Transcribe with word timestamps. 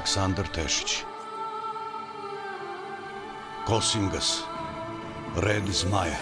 Александр 0.00 0.48
Тешич. 0.48 1.04
Косингас, 3.66 4.44
Ред 5.36 5.64
Змаја. 5.68 6.16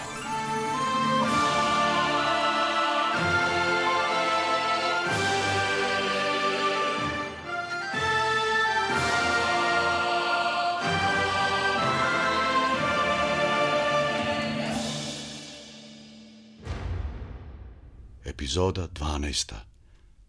Епизода 18.25 18.89
12. 18.89 19.55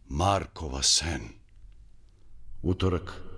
Маркова 0.09 0.82
сен. 0.82 1.35
Уторак, 2.62 3.30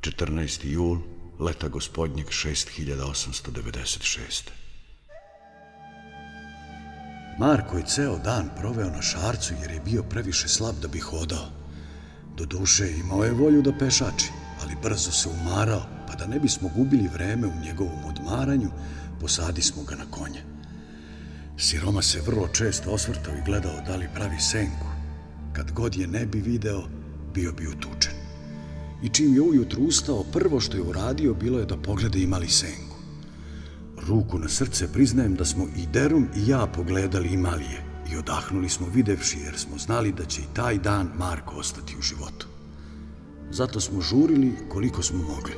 14. 0.00 0.64
jul, 0.64 0.98
leta 1.38 1.68
gospodnjeg 1.68 2.26
6896. 2.26 4.50
Marko 7.38 7.76
je 7.76 7.84
ceo 7.86 8.18
dan 8.18 8.50
proveo 8.56 8.90
na 8.90 9.02
šarcu 9.02 9.54
jer 9.62 9.70
je 9.70 9.80
bio 9.80 10.02
previše 10.02 10.48
slab 10.48 10.74
da 10.82 10.88
bi 10.88 10.98
hodao. 10.98 11.50
Do 12.36 12.44
duše 12.44 12.90
imao 12.90 13.24
je 13.24 13.30
volju 13.30 13.62
da 13.62 13.78
pešači, 13.78 14.26
ali 14.62 14.76
brzo 14.82 15.10
se 15.10 15.28
umarao, 15.28 15.82
pa 16.06 16.14
da 16.14 16.26
ne 16.26 16.40
bismo 16.40 16.70
gubili 16.76 17.08
vreme 17.08 17.46
u 17.46 17.60
njegovom 17.64 18.04
odmaranju, 18.04 18.70
posadi 19.20 19.62
smo 19.62 19.82
ga 19.82 19.96
na 19.96 20.10
konje. 20.10 20.42
Siroma 21.56 22.02
se 22.02 22.22
vrlo 22.26 22.48
često 22.48 22.90
osvrtao 22.90 23.34
i 23.34 23.44
gledao 23.46 23.80
da 23.86 23.96
li 23.96 24.08
pravi 24.14 24.40
senku. 24.40 24.86
Kad 25.52 25.72
god 25.72 25.96
je 25.96 26.06
ne 26.06 26.26
bi 26.26 26.40
video, 26.40 26.82
bio 27.34 27.52
bi 27.52 27.66
utučen. 27.66 28.09
I 29.02 29.08
čim 29.08 29.34
je 29.34 29.40
ujutru 29.40 29.82
ustao, 29.82 30.24
prvo 30.32 30.60
što 30.60 30.76
je 30.76 30.82
uradio 30.82 31.34
bilo 31.34 31.58
je 31.58 31.66
da 31.66 31.76
pogleda 31.76 32.18
imali 32.18 32.48
senku. 32.48 32.96
Ruku 34.08 34.38
na 34.38 34.48
srce 34.48 34.92
priznajem 34.92 35.34
da 35.34 35.44
smo 35.44 35.66
i 35.76 35.86
Derum 35.92 36.28
i 36.36 36.48
ja 36.48 36.66
pogledali 36.66 37.28
imalije 37.28 37.84
i 38.12 38.16
odahnuli 38.16 38.68
smo 38.68 38.86
videvši 38.94 39.38
jer 39.44 39.58
smo 39.58 39.78
znali 39.78 40.12
da 40.12 40.24
će 40.24 40.40
i 40.40 40.54
taj 40.54 40.78
dan 40.78 41.10
Marko 41.18 41.56
ostati 41.56 41.96
u 41.98 42.02
životu. 42.02 42.46
Zato 43.50 43.80
smo 43.80 44.00
žurili 44.00 44.52
koliko 44.68 45.02
smo 45.02 45.18
mogli. 45.18 45.54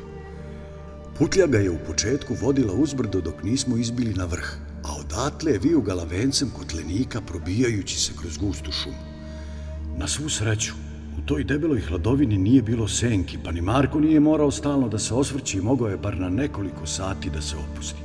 Putljaga 1.19 1.59
je 1.59 1.71
u 1.71 1.79
početku 1.87 2.35
vodila 2.43 2.75
uzbrdo 2.75 3.21
dok 3.21 3.43
nismo 3.43 3.77
izbili 3.77 4.15
na 4.15 4.25
vrh, 4.25 4.57
a 4.85 4.97
odatle 4.97 5.53
je 5.53 5.59
vijugala 5.59 6.05
vencem 6.05 6.51
kotlenika 6.51 7.21
probijajući 7.21 8.01
se 8.01 8.13
kroz 8.21 8.39
gustu 8.39 8.73
šumu. 8.73 9.13
Na 9.97 10.09
svu 10.09 10.29
sreću, 10.29 10.73
u 11.23 11.27
toj 11.27 11.45
debeloj 11.45 11.81
hladovini 11.81 12.39
nije 12.39 12.63
bilo 12.63 12.89
senki, 12.89 13.39
pa 13.45 13.53
ni 13.53 13.61
Marko 13.61 14.01
nije 14.01 14.21
morao 14.21 14.51
stalno 14.51 14.89
da 14.89 14.99
se 14.99 15.15
osvrći 15.15 15.59
i 15.59 15.61
mogao 15.61 15.89
je 15.89 15.97
bar 15.97 16.19
na 16.19 16.29
nekoliko 16.29 16.87
sati 16.87 17.31
da 17.31 17.41
se 17.41 17.57
opusti. 17.57 18.01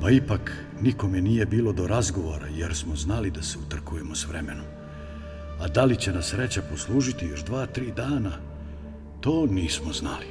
Pa 0.00 0.10
ipak 0.10 0.52
nikome 0.80 1.20
nije 1.20 1.46
bilo 1.46 1.72
do 1.72 1.86
razgovora 1.86 2.46
jer 2.46 2.74
smo 2.74 2.96
znali 2.96 3.30
da 3.30 3.42
se 3.42 3.58
utrkujemo 3.58 4.14
s 4.14 4.26
vremenom. 4.28 4.64
A 5.60 5.68
da 5.68 5.84
li 5.84 5.96
će 5.96 6.12
nas 6.12 6.26
sreća 6.26 6.62
poslužiti 6.70 7.26
još 7.26 7.44
dva, 7.44 7.66
tri 7.66 7.92
dana, 7.96 8.32
to 9.20 9.46
nismo 9.46 9.92
znali. 9.92 10.26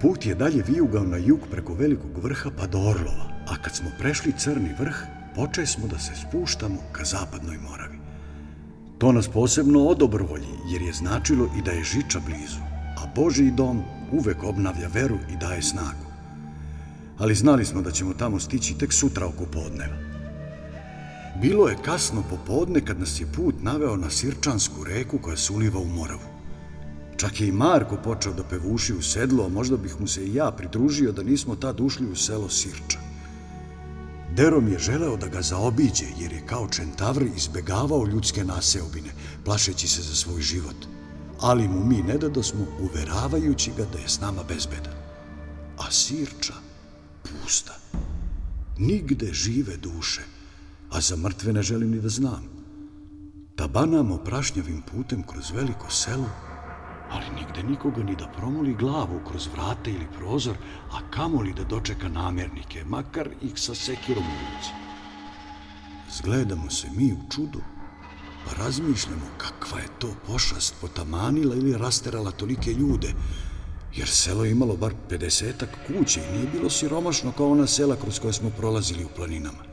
Put 0.00 0.26
je 0.26 0.34
dalje 0.34 0.62
vijugao 0.68 1.04
na 1.04 1.16
jug 1.16 1.40
preko 1.50 1.74
velikog 1.74 2.18
vrha 2.22 2.50
pa 2.58 2.66
do 2.66 2.78
Orlova, 2.78 3.30
a 3.48 3.56
kad 3.62 3.76
smo 3.76 3.90
prešli 3.98 4.32
crni 4.38 4.70
vrh, 4.78 4.96
počeli 5.34 5.66
smo 5.66 5.86
da 5.86 5.98
se 5.98 6.12
spuštamo 6.28 6.78
ka 6.92 7.04
zapadnoj 7.04 7.58
Moravi. 7.58 7.95
To 8.98 9.12
nas 9.12 9.28
posebno 9.28 9.84
odobrovolji, 9.84 10.48
jer 10.72 10.82
je 10.82 10.92
značilo 10.92 11.48
i 11.58 11.62
da 11.62 11.70
je 11.70 11.84
žiča 11.84 12.20
blizu, 12.26 12.60
a 12.96 13.06
Boži 13.16 13.50
dom 13.50 13.82
uvek 14.12 14.44
obnavlja 14.44 14.88
veru 14.94 15.18
i 15.32 15.36
daje 15.40 15.62
snagu. 15.62 16.06
Ali 17.18 17.34
znali 17.34 17.64
smo 17.64 17.82
da 17.82 17.90
ćemo 17.90 18.14
tamo 18.14 18.40
stići 18.40 18.78
tek 18.78 18.92
sutra 18.92 19.26
oko 19.26 19.44
podneva. 19.44 19.96
Bilo 21.42 21.68
je 21.68 21.76
kasno 21.84 22.22
popodne 22.30 22.80
kad 22.80 23.00
nas 23.00 23.20
je 23.20 23.26
put 23.36 23.54
naveo 23.62 23.96
na 23.96 24.10
Sirčansku 24.10 24.84
reku 24.84 25.18
koja 25.18 25.36
se 25.36 25.52
uliva 25.52 25.80
u 25.80 25.88
Moravu. 25.88 26.36
Čak 27.16 27.40
je 27.40 27.48
i 27.48 27.52
Marko 27.52 27.96
počeo 28.04 28.32
da 28.32 28.44
pevuši 28.44 28.94
u 28.94 29.02
sedlo, 29.02 29.46
a 29.46 29.48
možda 29.48 29.76
bih 29.76 30.00
mu 30.00 30.06
se 30.06 30.26
i 30.26 30.34
ja 30.34 30.50
pridružio 30.50 31.12
da 31.12 31.22
nismo 31.22 31.56
tad 31.56 31.80
ušli 31.80 32.10
u 32.10 32.16
selo 32.16 32.48
Sirča. 32.48 33.05
Derom 34.34 34.68
je 34.68 34.78
želeo 34.78 35.16
da 35.16 35.28
ga 35.28 35.42
zaobiđe 35.42 36.06
jer 36.18 36.32
je 36.32 36.46
kao 36.46 36.68
čentavr 36.68 37.22
izbegavao 37.36 38.06
ljudske 38.06 38.44
naseobine, 38.44 39.10
plašeći 39.44 39.88
se 39.88 40.02
za 40.02 40.14
svoj 40.14 40.42
život. 40.42 40.76
Ali 41.40 41.68
mu 41.68 41.84
mi 41.84 42.02
ne 42.02 42.18
dadosmo 42.18 42.66
uveravajući 42.80 43.72
ga 43.76 43.84
da 43.92 43.98
je 43.98 44.08
s 44.08 44.20
nama 44.20 44.42
bezbedan. 44.48 44.94
A 45.78 45.90
Sirča 45.90 46.54
pusta. 47.22 47.78
Nigde 48.78 49.32
žive 49.32 49.76
duše, 49.76 50.22
a 50.90 51.00
za 51.00 51.16
mrtve 51.16 51.52
ne 51.52 51.62
želim 51.62 51.90
ni 51.90 52.00
da 52.00 52.08
znam. 52.08 52.56
Tabanamo 53.56 54.16
prašnjavim 54.16 54.82
putem 54.82 55.22
kroz 55.22 55.50
veliko 55.50 55.90
selo, 55.90 56.28
ali 57.10 57.24
nigde 57.34 57.62
nikoga 57.62 58.02
ni 58.02 58.16
da 58.16 58.32
promoli 58.36 58.74
glavu 58.74 59.20
kroz 59.28 59.48
vrate 59.54 59.90
ili 59.90 60.06
prozor, 60.18 60.56
a 60.92 61.10
kamoli 61.10 61.52
da 61.52 61.64
dočeka 61.64 62.08
namernike, 62.08 62.84
makar 62.84 63.28
ih 63.42 63.52
sa 63.54 63.74
sekirom 63.74 64.24
u 64.24 64.36
ruci. 64.40 64.70
Zgledamo 66.10 66.70
se 66.70 66.88
mi 66.96 67.12
u 67.12 67.30
čudu, 67.30 67.60
pa 68.44 68.62
razmišljamo 68.62 69.26
kakva 69.38 69.78
je 69.78 69.88
to 69.98 70.14
pošast 70.26 70.74
potamanila 70.80 71.54
ili 71.54 71.78
rasterala 71.78 72.30
tolike 72.30 72.72
ljude, 72.72 73.14
jer 73.96 74.08
selo 74.08 74.44
je 74.44 74.50
imalo 74.50 74.76
bar 74.76 74.94
50-ak 75.10 75.68
kuće 75.86 76.20
i 76.20 76.36
nije 76.36 76.48
bilo 76.52 76.70
siromašno 76.70 77.32
kao 77.32 77.50
ona 77.50 77.66
sela 77.66 77.96
kroz 77.96 78.18
koje 78.18 78.32
smo 78.32 78.50
prolazili 78.50 79.04
u 79.04 79.08
planinama. 79.16 79.64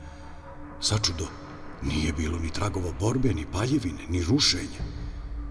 Sačudo, 0.82 1.28
nije 1.84 2.14
bilo 2.14 2.40
ni 2.40 2.50
tragova 2.50 2.92
borbe, 3.00 3.34
ni 3.34 3.46
paljevine, 3.52 4.08
ni 4.10 4.24
rušenja. 4.24 5.03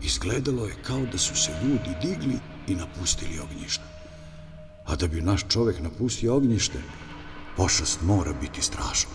Izgledalo 0.04 0.66
je 0.66 0.74
kao 0.82 1.06
da 1.12 1.18
su 1.18 1.36
se 1.36 1.52
ljudi 1.64 1.90
digli 2.02 2.38
i 2.66 2.74
napustili 2.74 3.38
ognjište. 3.38 3.84
A 4.84 4.96
da 4.96 5.06
bi 5.08 5.20
naš 5.20 5.44
čovek 5.48 5.80
napustio 5.80 6.36
ognjište, 6.36 6.78
pošast 7.56 8.02
mora 8.02 8.32
biti 8.40 8.62
strašna. 8.62 9.10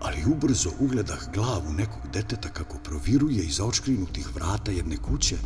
Ali 0.00 0.32
ubrzo 0.32 0.70
ugledah 0.80 1.32
glavu 1.34 1.72
nekog 1.72 2.02
deteta 2.12 2.48
kako 2.48 2.78
proviruje 2.78 3.44
iza 3.44 3.64
očkrinutih 3.64 4.34
vrata 4.34 4.70
jedne 4.70 4.96
kuće, 4.96 5.36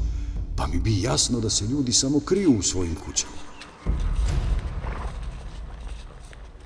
pa 0.57 0.67
mi 0.67 0.81
bi 0.81 1.03
jasno 1.03 1.41
da 1.41 1.51
se 1.51 1.65
ljudi 1.65 1.93
samo 1.93 2.21
kriju 2.21 2.59
u 2.59 2.63
svojim 2.63 2.95
kućama. 2.95 3.33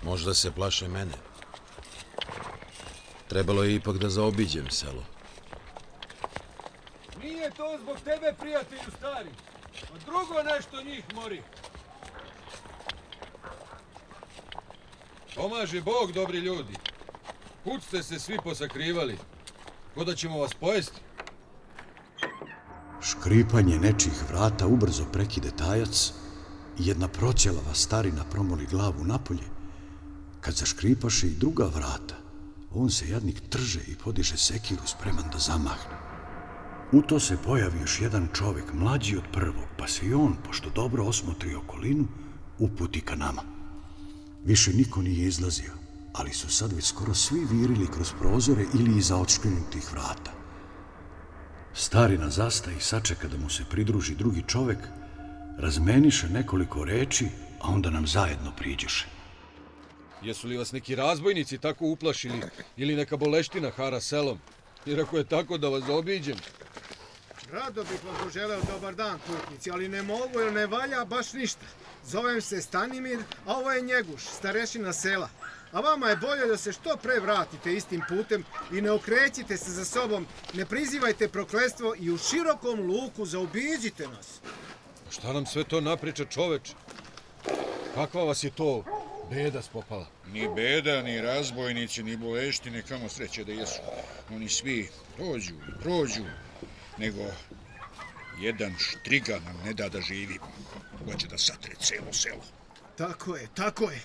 Možda 0.04 0.34
se 0.34 0.50
plaše 0.50 0.88
mene. 0.88 1.12
Trebalo 3.28 3.64
je 3.64 3.74
ipak 3.74 3.98
da 3.98 4.10
zaobiđem 4.10 4.70
selo. 4.70 5.11
Nije 7.42 7.54
to 7.54 7.78
zbog 7.82 7.96
tebe, 8.04 8.34
prijatelju 8.38 8.90
stari. 8.98 9.30
A 9.94 9.98
drugo 10.06 10.42
nešto 10.42 10.82
njih 10.82 11.04
mori. 11.14 11.42
Pomaže 15.34 15.80
Bog, 15.80 16.12
dobri 16.12 16.38
ljudi. 16.38 16.74
Kud 17.64 17.82
ste 17.82 18.02
se 18.02 18.18
svi 18.18 18.38
posakrivali? 18.44 19.18
Ko 19.94 20.04
da 20.04 20.14
ćemo 20.14 20.38
vas 20.38 20.54
pojesti? 20.54 21.00
Škripanje 23.00 23.78
nečih 23.78 24.22
vrata 24.28 24.66
ubrzo 24.66 25.04
prekide 25.12 25.50
tajac 25.50 26.12
i 26.78 26.86
jedna 26.86 27.08
proćelava 27.08 27.74
starina 27.74 28.24
promoli 28.30 28.66
glavu 28.66 29.04
napolje. 29.04 29.48
Kad 30.40 30.54
zaškripaše 30.54 31.26
i 31.26 31.38
druga 31.38 31.64
vrata, 31.64 32.14
on 32.74 32.90
se 32.90 33.08
jadnik 33.08 33.40
trže 33.48 33.80
i 33.88 33.96
podiže 33.96 34.36
sekiru 34.36 34.86
spreman 34.86 35.30
da 35.32 35.38
zamahne. 35.38 36.11
U 36.92 37.02
to 37.02 37.20
se 37.20 37.36
pojavi 37.44 37.80
još 37.80 38.00
jedan 38.00 38.28
čovjek, 38.34 38.72
mlađi 38.72 39.16
od 39.16 39.24
prvog, 39.32 39.64
pa 39.78 39.88
se 39.88 40.06
i 40.06 40.14
on, 40.14 40.36
pošto 40.46 40.70
dobro 40.70 41.04
osmotri 41.04 41.54
okolinu, 41.54 42.08
uputi 42.58 43.00
ka 43.00 43.16
nama. 43.16 43.42
Više 44.44 44.72
niko 44.72 45.02
nije 45.02 45.26
izlazio, 45.26 45.72
ali 46.12 46.32
su 46.32 46.48
sad 46.50 46.72
već 46.72 46.84
skoro 46.84 47.14
svi 47.14 47.40
virili 47.50 47.86
kroz 47.86 48.12
prozore 48.20 48.64
ili 48.74 48.98
iza 48.98 49.16
odškrinutih 49.16 49.92
vrata. 49.92 50.32
Starina 51.74 52.30
zasta 52.30 52.70
i 52.70 52.80
sačeka 52.80 53.28
da 53.28 53.38
mu 53.38 53.50
se 53.50 53.64
pridruži 53.70 54.14
drugi 54.14 54.42
čovjek, 54.46 54.78
razmeniše 55.58 56.28
nekoliko 56.28 56.84
reči, 56.84 57.28
a 57.60 57.68
onda 57.68 57.90
nam 57.90 58.06
zajedno 58.06 58.52
priđeše. 58.56 59.06
Jesu 60.22 60.48
li 60.48 60.56
vas 60.56 60.72
neki 60.72 60.94
razbojnici 60.94 61.58
tako 61.58 61.86
uplašili 61.86 62.40
ili 62.76 62.96
neka 62.96 63.16
boleština 63.16 63.70
hara 63.70 64.00
selom? 64.00 64.38
Jer 64.86 65.00
ako 65.00 65.18
je 65.18 65.24
tako 65.24 65.58
da 65.58 65.68
vas 65.68 65.88
obiđem, 65.88 66.36
Rado 67.52 67.84
bih 67.84 68.04
vam 68.04 68.14
poželeo 68.24 68.60
dobar 68.72 68.94
dan, 68.94 69.18
putnici, 69.26 69.70
ali 69.70 69.88
ne 69.88 70.02
mogu 70.02 70.40
jer 70.40 70.52
ne 70.52 70.66
valja 70.66 71.04
baš 71.04 71.32
ništa. 71.32 71.66
Zovem 72.04 72.40
se 72.40 72.62
Stanimir, 72.62 73.18
a 73.46 73.56
ovo 73.56 73.72
je 73.72 73.82
Njeguš, 73.82 74.22
starešina 74.22 74.92
sela. 74.92 75.28
A 75.72 75.80
vama 75.80 76.08
je 76.08 76.16
bolje 76.16 76.46
da 76.46 76.56
se 76.56 76.72
što 76.72 76.96
pre 76.96 77.20
vratite 77.20 77.74
istim 77.74 78.02
putem 78.08 78.44
i 78.72 78.80
ne 78.80 78.90
okrećite 78.90 79.56
se 79.56 79.70
za 79.70 79.84
sobom, 79.84 80.26
ne 80.54 80.66
prizivajte 80.66 81.28
proklestvo 81.28 81.94
i 81.98 82.10
u 82.10 82.18
širokom 82.18 82.80
luku 82.80 83.26
zaobiđite 83.26 84.08
nas. 84.08 84.40
Šta 85.10 85.32
nam 85.32 85.46
sve 85.46 85.64
to 85.64 85.80
napriča 85.80 86.24
čoveč? 86.24 86.70
Kakva 87.94 88.24
vas 88.24 88.44
je 88.44 88.50
to 88.50 88.84
beda 89.30 89.62
spopala? 89.62 90.06
Ni 90.26 90.48
beda, 90.56 91.02
ni 91.02 91.20
razbojnici, 91.20 92.02
ni 92.02 92.16
boleštine, 92.16 92.82
kamo 92.82 93.08
sreće 93.08 93.44
da 93.44 93.52
jesu. 93.52 93.80
Oni 94.30 94.48
svi 94.48 94.88
dođu 95.18 95.54
prođu, 95.82 96.24
nego 96.98 97.22
jedan 98.40 98.74
štriga 98.78 99.40
nam 99.44 99.56
ne 99.64 99.74
da 99.74 99.88
da 99.88 100.00
živimo. 100.00 100.52
Hoće 101.04 101.26
da 101.26 101.38
satre 101.38 101.74
celo 101.80 102.12
selo. 102.12 102.44
Tako 102.96 103.36
je, 103.36 103.48
tako 103.54 103.90
je. 103.90 104.00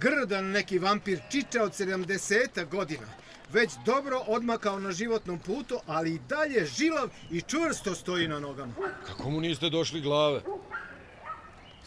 Grdan 0.00 0.44
neki 0.50 0.78
vampir 0.78 1.20
čiča 1.30 1.62
od 1.62 1.72
70 1.72 2.68
godina. 2.68 3.06
Već 3.52 3.70
dobro 3.84 4.18
odmakao 4.26 4.80
na 4.80 4.92
životnom 4.92 5.38
putu, 5.38 5.80
ali 5.86 6.14
i 6.14 6.20
dalje 6.28 6.66
žilav 6.66 7.08
i 7.30 7.42
čvrsto 7.42 7.94
stoji 7.94 8.28
na 8.28 8.40
nogama. 8.40 8.72
Kako 9.06 9.30
mu 9.30 9.40
niste 9.40 9.70
došli 9.70 10.00
glave? 10.00 10.40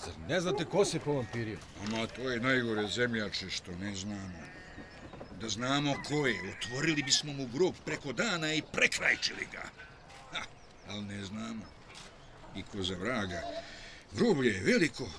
Zar 0.06 0.14
ne 0.28 0.42
znate 0.42 0.66
ko 0.66 0.86
se 0.86 1.00
povampirio? 1.00 1.58
Ama 1.88 2.08
to 2.08 2.30
je 2.30 2.40
najgore 2.40 2.88
zemljače 2.88 3.50
što 3.50 3.72
ne 3.72 3.96
znamo. 3.96 4.44
Da 5.42 5.50
znamo 5.50 5.94
ko 6.08 6.28
je, 6.28 6.56
otvorili 6.58 7.04
bismo 7.04 7.34
mu 7.34 7.48
grob 7.48 7.74
preko 7.86 8.14
dana 8.14 8.54
i 8.54 8.62
prekrajčili 8.74 9.48
ga. 9.52 9.83
Ali 10.90 11.02
ne 11.02 11.24
znamo. 11.24 11.66
I 12.56 12.64
ko 12.64 12.84
za 12.84 12.96
vraga. 12.96 13.42
Groblje 14.12 14.54
je 14.54 14.64
veliko, 14.64 15.10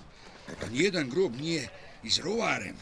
a 0.62 0.66
nijedan 0.66 1.10
grob 1.10 1.36
nije 1.40 1.68
izrovaren, 2.02 2.76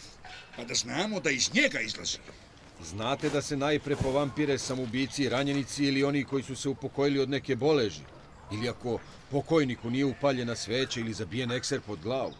pa 0.56 0.64
da 0.64 0.74
znamo 0.74 1.20
da 1.20 1.30
iz 1.30 1.54
njega 1.54 1.80
izlazi. 1.80 2.18
Znate 2.84 3.30
da 3.30 3.42
se 3.42 3.56
najpre 3.56 3.96
po 3.96 4.10
vampire 4.10 4.58
samubici, 4.58 5.28
ranjenici 5.28 5.84
ili 5.84 6.04
oni 6.04 6.24
koji 6.24 6.42
su 6.42 6.56
se 6.56 6.68
upokojili 6.68 7.20
od 7.20 7.30
neke 7.30 7.56
boleži? 7.56 8.02
Ili 8.52 8.68
ako 8.68 8.98
pokojniku 9.30 9.90
nije 9.90 10.04
upaljena 10.04 10.56
sveća 10.56 11.00
ili 11.00 11.12
zabijen 11.12 11.52
ekser 11.52 11.80
pod 11.80 12.00
glavu? 12.00 12.34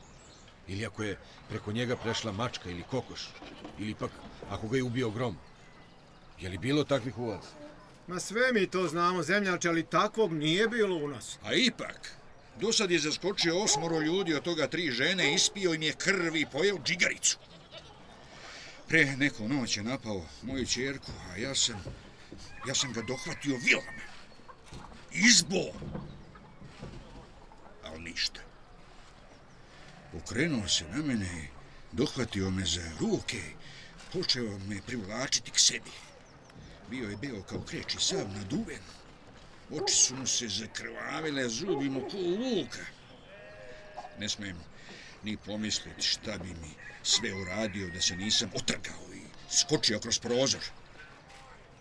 Ili 0.69 0.87
ako 0.87 1.03
je 1.03 1.19
preko 1.49 1.73
njega 1.73 1.97
prešla 1.97 2.33
mačka 2.33 2.71
ili 2.71 2.83
kokoš? 2.83 3.29
Ili 3.79 3.95
pak 3.95 4.11
ako 4.51 4.69
ga 4.69 4.77
je 4.77 4.83
ubio 4.83 5.11
grom? 5.11 5.37
Je 6.41 6.49
li 6.49 6.59
bilo 6.59 6.85
takvih 6.85 7.19
u 7.19 7.27
vas? 7.27 7.45
Ma 8.13 8.21
sve 8.21 8.53
mi 8.53 8.67
to 8.67 8.89
znamo, 8.89 9.23
zemljače, 9.23 9.69
ali 9.69 9.87
takvog 9.87 10.33
nije 10.33 10.69
bilo 10.69 10.97
u 10.97 11.09
nas. 11.09 11.39
A 11.43 11.55
ipak, 11.55 12.11
do 12.61 12.73
sad 12.73 12.91
je 12.91 12.99
zaskočio 12.99 13.59
osmoro 13.59 14.01
ljudi, 14.01 14.35
od 14.35 14.43
toga 14.43 14.67
tri 14.67 14.91
žene, 14.91 15.35
ispio 15.35 15.75
im 15.75 15.83
je 15.83 15.93
krvi 15.93 16.41
i 16.41 16.47
pojeo 16.53 16.79
džigaricu. 16.85 17.39
Pre 18.89 19.17
neku 19.17 19.49
noć 19.49 19.77
je 19.77 19.83
napao 19.83 20.27
moju 20.43 20.67
čerku, 20.67 21.13
a 21.31 21.37
ja 21.37 21.55
sam, 21.55 21.85
ja 22.69 22.75
sam 22.75 22.93
ga 22.93 23.03
dohvatio 23.03 23.57
vilama. 23.65 24.05
Izbo! 25.13 25.65
Al 27.85 28.03
ništa. 28.03 28.41
Okrenuo 30.17 30.69
se 30.69 30.85
na 30.89 31.03
mene 31.03 31.31
i 31.43 31.49
dohvatio 31.93 32.51
me 32.51 32.65
za 32.65 32.91
ruke, 33.01 33.43
počeo 34.13 34.59
me 34.59 34.83
privlačiti 34.87 35.51
k 35.51 35.59
sebi. 35.59 36.12
Bio 36.93 37.11
je 37.11 37.17
beo 37.17 37.43
kao 37.43 37.61
kreći 37.61 37.99
sav 38.01 38.29
naduven. 38.29 38.83
Oči 39.71 39.95
su 39.95 40.17
mu 40.17 40.27
se 40.27 40.49
zakrvavile, 40.49 41.49
zubi 41.49 41.91
mu 41.91 42.01
ko 42.01 42.17
luka. 42.17 42.85
Ne 44.19 44.29
smijem 44.29 44.59
ni 45.23 45.37
pomisliti 45.37 46.03
šta 46.03 46.39
bi 46.39 46.49
mi 46.49 46.71
sve 47.03 47.35
uradio 47.35 47.89
da 47.91 48.01
se 48.01 48.17
nisam 48.17 48.51
otrgao 48.55 49.15
i 49.15 49.23
skočio 49.57 50.01
kroz 50.01 50.19
prozor. 50.19 50.61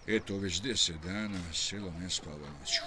Eto, 0.08 0.38
već 0.38 0.62
deset 0.62 0.96
dana 0.96 1.54
selo 1.54 1.92
ne 2.00 2.10
spava 2.10 2.50
noću. 2.60 2.82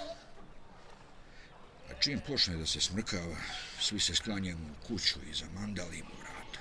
A 1.89 1.93
čim 1.99 2.21
počne 2.27 2.57
da 2.57 2.65
se 2.65 2.81
smrkava, 2.81 3.37
svi 3.81 3.99
se 3.99 4.15
sklanjamo 4.15 4.65
u 4.65 4.87
kuću 4.87 5.19
i 5.29 5.33
zamandalimo 5.33 6.15
vrata. 6.21 6.59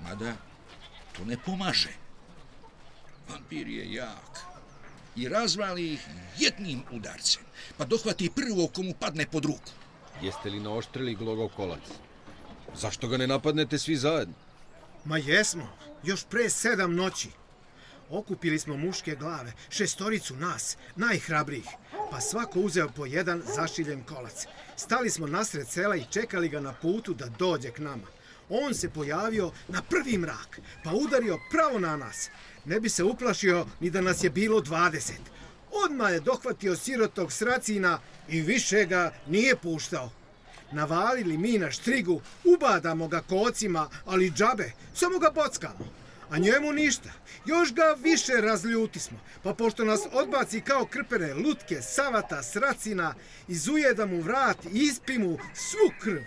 Mada, 0.00 0.36
to 1.12 1.24
ne 1.24 1.36
pomaže. 1.46 1.92
Vampir 3.28 3.68
je 3.68 3.92
jak 3.92 4.55
i 5.16 5.28
razvali 5.28 5.92
ih 5.92 6.00
jednim 6.38 6.82
udarcem, 6.92 7.42
pa 7.76 7.84
dohvati 7.84 8.30
prvo 8.30 8.68
komu 8.68 8.94
padne 9.00 9.26
pod 9.26 9.44
ruku. 9.44 9.70
Jeste 10.22 10.50
li 10.50 10.60
naoštrili 10.60 11.14
glogov 11.14 11.48
kolac? 11.48 11.82
Zašto 12.74 13.08
ga 13.08 13.16
ne 13.16 13.26
napadnete 13.26 13.78
svi 13.78 13.96
zajedno? 13.96 14.34
Ma 15.04 15.18
jesmo, 15.18 15.68
još 16.04 16.24
pre 16.24 16.50
sedam 16.50 16.94
noći. 16.94 17.28
Okupili 18.10 18.58
smo 18.58 18.76
muške 18.76 19.14
glave, 19.14 19.52
šestoricu 19.68 20.36
nas, 20.36 20.76
najhrabrijih, 20.96 21.66
pa 22.10 22.20
svako 22.20 22.60
uzeo 22.60 22.88
po 22.88 23.06
jedan 23.06 23.42
zašiljen 23.56 24.04
kolac. 24.04 24.46
Stali 24.76 25.10
smo 25.10 25.26
nasred 25.26 25.68
sela 25.68 25.96
i 25.96 26.04
čekali 26.10 26.48
ga 26.48 26.60
na 26.60 26.72
putu 26.72 27.14
da 27.14 27.26
dođe 27.28 27.70
k 27.70 27.78
nama. 27.78 28.06
On 28.48 28.74
se 28.74 28.90
pojavio 28.90 29.52
na 29.68 29.82
prvi 29.82 30.18
mrak, 30.18 30.60
pa 30.84 30.92
udario 30.92 31.38
pravo 31.50 31.78
na 31.78 31.96
nas. 31.96 32.30
Ne 32.66 32.80
bi 32.80 32.88
se 32.88 33.04
uplašio 33.04 33.66
ni 33.80 33.90
da 33.90 34.00
nas 34.00 34.24
je 34.24 34.30
bilo 34.30 34.60
dvadeset. 34.60 35.20
Odmah 35.84 36.12
je 36.12 36.20
dohvatio 36.20 36.76
sirotog 36.76 37.32
sracina 37.32 38.00
i 38.28 38.40
više 38.40 38.84
ga 38.84 39.12
nije 39.26 39.56
puštao. 39.56 40.10
Navalili 40.72 41.38
mi 41.38 41.58
na 41.58 41.70
štrigu, 41.70 42.20
ubadamo 42.44 43.08
ga 43.08 43.20
kocima, 43.20 43.88
ali 44.04 44.30
džabe, 44.30 44.72
samo 44.94 45.18
ga 45.18 45.30
bockamo. 45.30 45.92
A 46.30 46.38
njemu 46.38 46.72
ništa, 46.72 47.10
još 47.44 47.74
ga 47.74 47.96
više 48.02 48.32
razljuti 48.32 49.00
smo, 49.00 49.18
pa 49.42 49.54
pošto 49.54 49.84
nas 49.84 50.00
odbaci 50.12 50.60
kao 50.60 50.86
krpere 50.86 51.34
lutke, 51.34 51.82
savata, 51.82 52.42
sracina, 52.42 53.14
izuje 53.48 53.94
da 53.94 54.06
mu 54.06 54.20
vrat 54.20 54.64
i 54.64 54.68
ispi 54.72 55.18
mu 55.18 55.38
svu 55.54 55.92
krv. 56.00 56.22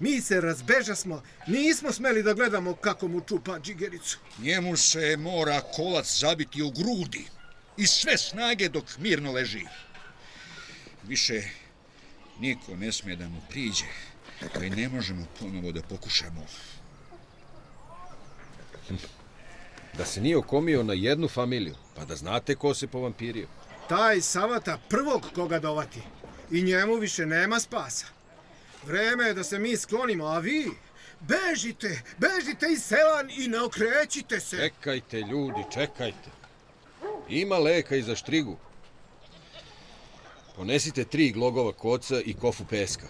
Mi 0.00 0.20
se 0.20 0.40
razbeža 0.40 0.94
smo, 0.94 1.22
nismo 1.46 1.92
smeli 1.92 2.22
da 2.22 2.34
gledamo 2.34 2.74
kako 2.74 3.08
mu 3.08 3.20
čupa 3.20 3.58
džigericu. 3.60 4.18
Njemu 4.38 4.76
se 4.76 5.16
mora 5.16 5.60
kolac 5.60 6.18
zabiti 6.18 6.62
u 6.62 6.70
grudi 6.70 7.24
i 7.76 7.86
sve 7.86 8.18
snage 8.18 8.68
dok 8.68 8.84
mirno 8.98 9.32
leži. 9.32 9.64
Više 11.02 11.42
niko 12.40 12.76
ne 12.76 12.92
smije 12.92 13.16
da 13.16 13.28
mu 13.28 13.40
priđe, 13.50 13.84
pa 14.54 14.64
i 14.64 14.70
ne 14.70 14.88
možemo 14.88 15.26
ponovo 15.40 15.72
da 15.72 15.82
pokušamo. 15.82 16.46
Da 19.96 20.04
se 20.04 20.20
nije 20.20 20.36
okomio 20.36 20.82
na 20.82 20.92
jednu 20.92 21.28
familiju, 21.28 21.74
pa 21.94 22.04
da 22.04 22.16
znate 22.16 22.54
ko 22.54 22.74
se 22.74 22.86
povampirio. 22.86 23.48
Taj 23.88 24.20
savata 24.20 24.78
prvog 24.88 25.26
koga 25.34 25.58
dovati 25.58 26.00
i 26.50 26.62
njemu 26.62 26.94
više 26.94 27.26
nema 27.26 27.60
spasa. 27.60 28.15
Vreme 28.86 29.24
je 29.24 29.34
da 29.34 29.44
se 29.44 29.58
mi 29.58 29.76
sklonimo, 29.76 30.24
a 30.24 30.38
vi 30.38 30.70
bežite, 31.20 32.02
bežite 32.18 32.66
iz 32.72 32.82
sela 32.82 33.24
i 33.36 33.48
ne 33.48 33.60
okrećite 33.60 34.40
se. 34.40 34.56
Čekajte, 34.56 35.20
ljudi, 35.20 35.64
čekajte. 35.72 36.30
Ima 37.28 37.58
leka 37.58 37.96
i 37.96 38.02
za 38.02 38.16
štrigu. 38.16 38.56
Ponesite 40.56 41.04
tri 41.04 41.30
glogova 41.30 41.72
koca 41.72 42.20
i 42.24 42.34
kofu 42.34 42.64
peska, 42.64 43.06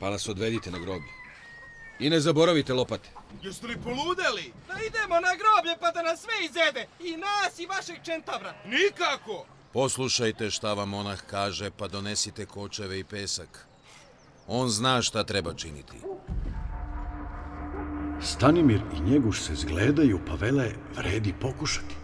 pa 0.00 0.10
nas 0.10 0.28
odvedite 0.28 0.70
na 0.70 0.78
groblje. 0.78 1.12
I 1.98 2.10
ne 2.10 2.20
zaboravite 2.20 2.74
lopate. 2.74 3.08
Jeste 3.42 3.66
li 3.66 3.76
poludeli? 3.76 4.52
Da 4.68 4.74
idemo 4.86 5.14
na 5.14 5.34
groblje 5.34 5.76
pa 5.80 5.90
da 5.90 6.02
nas 6.02 6.20
sve 6.20 6.34
izede. 6.44 6.86
I 7.00 7.16
nas 7.16 7.58
i 7.58 7.66
vašeg 7.66 7.96
čentavra. 8.04 8.54
Nikako! 8.66 9.46
Poslušajte 9.72 10.50
šta 10.50 10.72
vam 10.72 10.88
monah 10.88 11.20
kaže, 11.30 11.70
pa 11.70 11.88
donesite 11.88 12.46
kočeve 12.46 12.98
i 12.98 13.04
pesak. 13.04 13.67
On 14.50 14.68
zna 14.68 15.02
šta 15.02 15.24
treba 15.24 15.54
činiti. 15.54 15.96
Stanimir 18.20 18.82
i 18.96 19.00
Njeguš 19.00 19.42
se 19.42 19.54
zgledaju 19.54 20.20
pa 20.26 20.34
vele 20.34 20.72
vredi 20.96 21.34
pokušati. 21.40 21.94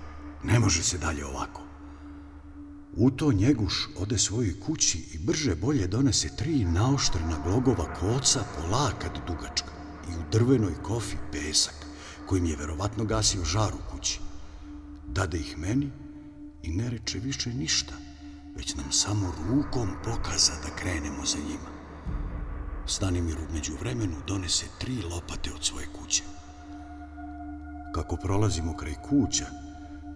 Ne 0.43 0.59
može 0.59 0.83
se 0.83 0.99
dalje 0.99 1.27
ovako. 1.27 1.63
U 2.97 3.11
to 3.11 3.33
Njeguš 3.33 3.89
ode 3.99 4.19
svojoj 4.19 4.61
kući 4.61 4.99
i 5.15 5.19
brže 5.19 5.55
bolje 5.55 5.87
donese 5.87 6.37
tri 6.37 6.65
naoštrna 6.65 7.37
glogova 7.45 7.95
koca 7.95 8.41
po 8.57 8.77
lakat 8.77 9.19
dugačka 9.27 9.73
i 10.11 10.17
u 10.17 10.31
drvenoj 10.33 10.75
kofi 10.83 11.17
pesak, 11.33 11.75
kojim 12.27 12.47
je 12.47 12.57
verovatno 12.57 13.05
gasio 13.05 13.45
žar 13.45 13.73
u 13.75 13.91
kući. 13.91 14.21
Dade 15.07 15.39
ih 15.39 15.59
meni 15.59 15.91
i 16.63 16.71
ne 16.71 16.91
reče 16.91 17.19
više 17.19 17.51
ništa, 17.51 17.95
već 18.57 18.75
nam 18.75 18.93
samo 18.93 19.33
rukom 19.49 19.89
pokaza 20.05 20.53
da 20.63 20.77
krenemo 20.77 21.27
za 21.27 21.39
njima. 21.39 21.84
Stanimir 22.87 23.37
umeđu 23.51 23.73
vremenu 23.81 24.17
donese 24.27 24.67
tri 24.79 25.03
lopate 25.03 25.53
od 25.55 25.65
svoje 25.65 25.87
kuće. 25.87 26.23
Kako 27.95 28.17
prolazimo 28.17 28.77
kraj 28.77 28.95
kuća, 28.95 29.47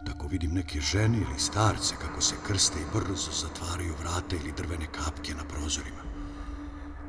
tako 0.06 0.26
vidim 0.26 0.54
neke 0.54 0.80
žene 0.80 1.18
ili 1.18 1.38
starce 1.38 1.94
kako 2.00 2.20
se 2.20 2.34
krste 2.46 2.78
i 2.80 2.98
brzo 2.98 3.30
zatvaraju 3.32 3.94
vrata 4.00 4.37
ili 4.37 4.52
drvene 4.56 4.87
kapke 4.87 5.34
na 5.34 5.44
prozorima. 5.44 6.02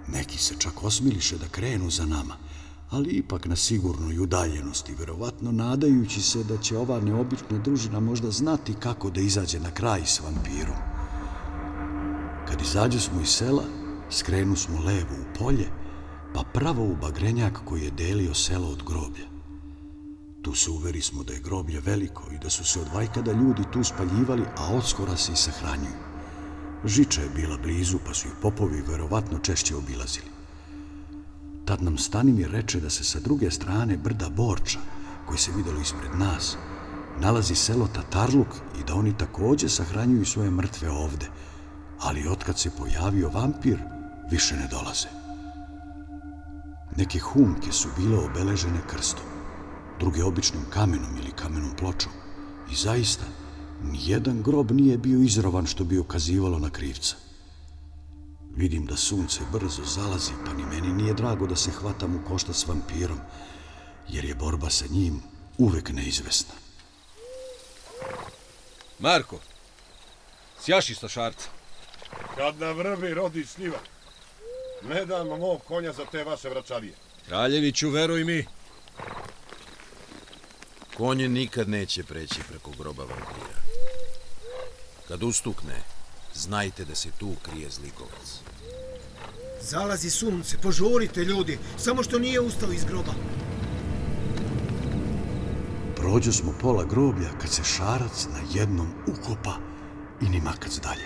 Neki 0.07 0.37
se 0.37 0.55
čak 0.59 0.83
osmiliše 0.83 1.37
da 1.37 1.47
krenu 1.47 1.89
za 1.89 2.05
nama, 2.05 2.35
ali 2.89 3.09
ipak 3.09 3.45
na 3.45 3.55
sigurnoj 3.55 4.19
udaljenosti, 4.19 4.95
verovatno 4.95 5.51
nadajući 5.51 6.21
se 6.21 6.43
da 6.43 6.57
će 6.57 6.77
ova 6.77 6.99
neobična 6.99 7.57
družina 7.57 7.99
možda 7.99 8.31
znati 8.31 8.73
kako 8.73 9.09
da 9.09 9.21
izađe 9.21 9.59
na 9.59 9.71
kraj 9.71 10.01
s 10.05 10.19
vampirom. 10.19 10.77
Kad 12.47 12.61
izađe 12.61 12.99
smo 12.99 13.21
iz 13.21 13.29
sela, 13.29 13.63
skrenu 14.09 14.55
smo 14.55 14.79
levo 14.79 15.15
u 15.21 15.37
polje, 15.39 15.67
pa 16.33 16.43
pravo 16.53 16.83
u 16.83 16.95
bagrenjak 16.95 17.59
koji 17.65 17.83
je 17.83 17.91
delio 17.91 18.33
selo 18.33 18.69
od 18.69 18.83
groblja. 18.83 19.25
Tu 20.41 20.55
se 20.55 20.71
uveri 20.71 21.01
smo 21.01 21.23
da 21.23 21.33
je 21.33 21.39
groblje 21.39 21.79
veliko 21.79 22.23
i 22.31 22.37
da 22.37 22.49
su 22.49 22.63
se 22.63 22.79
od 22.81 22.87
vajkada 22.93 23.31
ljudi 23.31 23.63
tu 23.73 23.83
spaljivali, 23.83 24.43
a 24.57 24.73
odskora 24.73 25.17
se 25.17 25.31
i 25.31 25.35
sahranjuju. 25.35 26.09
Žiča 26.85 27.21
je 27.21 27.29
bila 27.35 27.57
blizu, 27.57 27.97
pa 28.05 28.13
su 28.13 28.27
i 28.27 28.41
popovi 28.41 28.83
verovatno 28.87 29.39
češće 29.39 29.75
obilazili. 29.75 30.27
Tad 31.65 31.83
nam 31.83 31.97
Stanimir 31.97 32.51
reče 32.51 32.79
da 32.79 32.89
se 32.89 33.03
sa 33.03 33.19
druge 33.19 33.51
strane 33.51 33.97
brda 33.97 34.29
Borča, 34.29 34.79
koji 35.27 35.37
se 35.37 35.51
videlo 35.57 35.81
ispred 35.81 36.11
nas, 36.19 36.57
nalazi 37.19 37.55
selo 37.55 37.87
Tatarluk 37.87 38.47
i 38.79 38.83
da 38.87 38.95
oni 38.95 39.17
takođe 39.17 39.69
sahranjuju 39.69 40.25
svoje 40.25 40.51
mrtve 40.51 40.89
ovde, 40.89 41.27
ali 41.99 42.27
otkad 42.27 42.59
se 42.59 42.71
pojavio 42.77 43.29
vampir, 43.29 43.77
više 44.31 44.55
ne 44.55 44.67
dolaze. 44.67 45.07
Neke 46.95 47.19
humke 47.19 47.71
su 47.71 47.87
bile 47.97 48.17
obeležene 48.17 48.79
krstom, 48.87 49.25
druge 49.99 50.23
običnim 50.23 50.63
kamenom 50.69 51.17
ili 51.17 51.31
kamenom 51.31 51.75
pločom. 51.75 52.11
I 52.71 52.75
zaista, 52.75 53.25
nijedan 53.83 54.43
grob 54.43 54.71
nije 54.71 54.97
bio 54.97 55.19
izrovan 55.19 55.65
što 55.65 55.83
bi 55.83 55.97
ukazivalo 55.97 56.59
na 56.59 56.69
krivca. 56.69 57.15
Vidim 58.55 58.85
da 58.85 58.97
sunce 58.97 59.39
brzo 59.51 59.83
zalazi, 59.85 60.31
pa 60.45 60.53
ni 60.53 60.65
meni 60.65 60.93
nije 60.93 61.13
drago 61.13 61.47
da 61.47 61.55
se 61.55 61.71
hvatam 61.71 62.15
u 62.15 62.27
košta 62.27 62.53
s 62.53 62.67
vampirom, 62.67 63.19
jer 64.09 64.25
je 64.25 64.35
borba 64.35 64.69
sa 64.69 64.85
njim 64.89 65.21
uvek 65.57 65.89
neizvesna. 65.89 66.53
Marko, 68.99 69.39
sjaši 70.61 70.95
sa 70.95 71.07
šarca. 71.07 71.49
Kad 72.35 72.59
na 72.59 72.71
vrbi 72.71 73.13
rodi 73.13 73.45
sniva. 73.45 73.79
Ne 74.83 75.05
dam 75.05 75.27
mog 75.27 75.61
konja 75.67 75.93
za 75.93 76.05
te 76.11 76.23
vaše 76.23 76.49
vračarije. 76.49 76.93
Kraljeviću, 77.27 77.89
veruj 77.89 78.23
mi. 78.23 78.45
Konje 80.97 81.29
nikad 81.29 81.69
neće 81.69 82.03
preći 82.03 82.39
preko 82.49 82.71
groba 82.79 83.03
vampira. 83.03 83.59
Kad 85.07 85.23
ustukne, 85.23 85.83
znajte 86.33 86.85
da 86.85 86.95
se 86.95 87.09
tu 87.19 87.35
krije 87.41 87.69
zlikovac. 87.69 88.39
Zalazi 89.61 90.09
sunce, 90.09 90.57
požurite 90.57 91.23
ljudi, 91.23 91.59
samo 91.77 92.03
što 92.03 92.19
nije 92.19 92.39
ustao 92.39 92.71
iz 92.71 92.83
groba. 92.85 93.11
Prođu 95.95 96.33
smo 96.33 96.53
pola 96.61 96.85
groblja 96.85 97.29
kad 97.41 97.49
se 97.49 97.63
šarac 97.63 98.25
na 98.25 98.59
jednom 98.59 98.93
ukopa 99.07 99.55
i 100.21 100.29
ni 100.29 100.41
makac 100.41 100.79
dalje. 100.79 101.05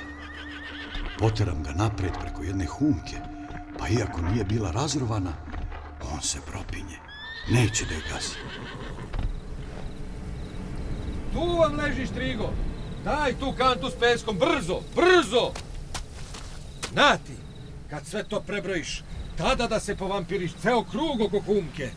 Poteram 1.20 1.64
ga 1.64 1.72
napred 1.72 2.12
preko 2.22 2.44
jedne 2.44 2.66
humke, 2.66 3.18
pa 3.84 3.90
iako 3.90 4.22
nije 4.22 4.44
bila 4.44 4.72
razrovana, 4.72 5.34
on 6.14 6.22
se 6.22 6.40
propinje. 6.52 6.98
Neće 7.52 7.86
da 7.86 7.94
je 7.94 8.02
gazi. 8.14 8.36
Tu 11.34 11.58
vam 11.60 11.76
leži 11.76 12.06
štrigo. 12.06 12.50
Daj 13.04 13.34
tu 13.40 13.54
kantu 13.58 13.90
s 13.90 14.00
peskom, 14.00 14.38
brzo, 14.38 14.80
brzo! 14.96 15.52
Nati, 16.92 17.34
kad 17.90 18.06
sve 18.06 18.24
to 18.24 18.42
prebrojiš, 18.42 19.04
tada 19.38 19.68
da 19.68 19.80
se 19.80 19.96
povampiriš 19.96 20.52
ceo 20.62 20.84
krug 20.84 21.22
oko 21.22 21.42
kumke. 21.46 21.92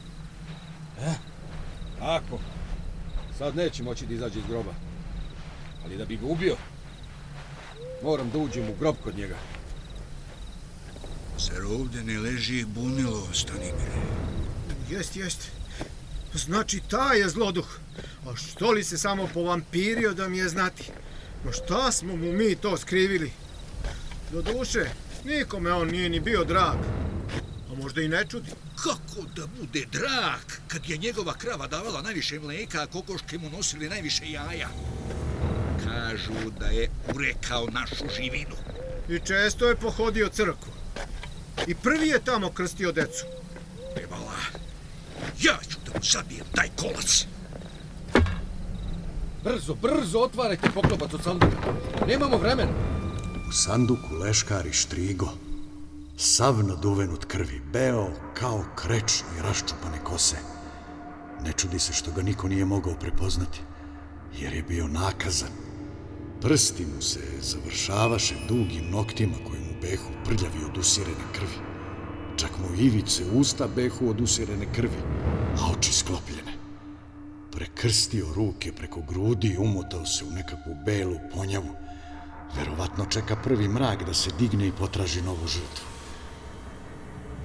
E, 1.00 1.14
Tako. 1.98 2.38
Sad 3.38 3.56
neće 3.56 3.82
moći 3.82 4.06
da 4.06 4.14
izađe 4.14 4.38
iz 4.38 4.46
groba. 4.48 4.74
Ali 5.84 5.96
da 5.96 6.04
bi 6.04 6.16
ga 6.16 6.26
ubio, 6.26 6.56
moram 8.02 8.30
da 8.30 8.38
uđem 8.38 8.68
u 8.70 8.74
grob 8.80 8.96
kod 9.04 9.18
njega. 9.18 9.36
Zar 11.38 11.64
ovdje 11.64 12.04
ne 12.04 12.18
leži 12.18 12.64
bunilo, 12.64 13.28
Stanimire? 13.34 14.02
Jest, 14.90 15.16
jest. 15.16 15.50
Znači, 16.34 16.80
taj 16.90 17.18
je 17.18 17.28
zloduh. 17.28 17.78
A 18.26 18.36
što 18.36 18.70
li 18.70 18.84
se 18.84 18.98
samo 18.98 19.28
povampirio 19.34 20.14
da 20.14 20.28
mi 20.28 20.38
je 20.38 20.48
znati? 20.48 20.90
No 21.44 21.52
šta 21.52 21.92
smo 21.92 22.16
mu 22.16 22.32
mi 22.32 22.54
to 22.54 22.76
skrivili? 22.76 23.32
Do 24.32 24.42
duše, 24.42 24.90
nikome 25.24 25.72
on 25.72 25.88
nije 25.88 26.08
ni 26.08 26.20
bio 26.20 26.44
drag. 26.44 26.76
A 27.70 27.74
možda 27.82 28.02
i 28.02 28.08
ne 28.08 28.24
čudi. 28.30 28.50
Kako 28.76 29.28
da 29.36 29.46
bude 29.60 29.86
drag, 29.92 30.40
kad 30.68 30.88
je 30.88 30.96
njegova 30.96 31.34
krava 31.34 31.66
davala 31.66 32.02
najviše 32.02 32.40
mleka, 32.40 32.82
a 32.82 32.86
kokoške 32.86 33.38
mu 33.38 33.50
nosili 33.50 33.88
najviše 33.88 34.30
jaja? 34.30 34.68
Kažu 35.84 36.50
da 36.60 36.66
je 36.66 36.90
urekao 37.14 37.66
našu 37.66 38.04
živinu. 38.16 38.56
I 39.08 39.20
često 39.26 39.68
je 39.68 39.76
pohodio 39.76 40.28
crkvu. 40.28 40.85
I 41.66 41.74
prvi 41.74 42.08
je 42.08 42.24
tamo 42.24 42.50
krstio 42.50 42.92
decu. 42.92 43.24
Nebala, 43.96 44.32
ja 45.40 45.58
ću 45.70 45.78
da 45.86 45.92
mu 45.94 46.00
zabijem 46.02 46.46
taj 46.54 46.68
kolac. 46.76 47.26
Brzo, 49.44 49.74
brzo 49.74 50.18
otvarajte 50.18 50.70
poklopac 50.74 51.14
od 51.14 51.22
sanduka. 51.22 51.56
Nemamo 52.06 52.36
vremena. 52.36 52.72
U 53.48 53.52
sanduku 53.52 54.14
leškari 54.14 54.72
štrigo, 54.72 55.28
sav 56.16 56.64
naduven 56.64 57.10
od 57.10 57.24
krvi, 57.26 57.60
beo 57.72 58.10
kao 58.34 58.64
kreč 58.76 59.20
i 59.38 59.42
raščupane 59.42 60.04
kose. 60.04 60.36
Ne 61.44 61.52
čudi 61.52 61.78
se 61.78 61.92
što 61.92 62.10
ga 62.10 62.22
niko 62.22 62.48
nije 62.48 62.64
mogao 62.64 62.94
prepoznati, 62.94 63.60
jer 64.38 64.54
je 64.54 64.62
bio 64.62 64.88
nakazan. 64.88 65.50
Prsti 66.40 66.86
mu 66.94 67.02
se 67.02 67.20
završavaše 67.40 68.34
dugim 68.48 68.90
noktima 68.90 69.34
koji 69.48 69.60
behu 69.82 70.10
prljavi 70.24 70.64
od 70.64 70.78
usirene 70.78 71.26
krvi. 71.32 71.58
Čak 72.36 72.50
mu 72.58 72.76
ivice 72.76 73.24
usta 73.32 73.68
behu 73.76 74.10
od 74.10 74.20
usirene 74.20 74.66
krvi, 74.72 75.00
a 75.58 75.72
oči 75.72 75.92
sklopljene. 75.92 76.52
Prekrstio 77.52 78.26
ruke 78.34 78.72
preko 78.72 79.00
grudi 79.08 79.48
i 79.48 79.58
umotao 79.58 80.06
se 80.06 80.24
u 80.24 80.30
nekakvu 80.30 80.74
belu 80.84 81.16
ponjavu. 81.34 81.74
Verovatno 82.56 83.04
čeka 83.04 83.36
prvi 83.36 83.68
mrak 83.68 84.04
da 84.06 84.14
se 84.14 84.30
digne 84.38 84.66
i 84.68 84.72
potraži 84.72 85.22
novu 85.22 85.46
žrtvu. 85.46 85.86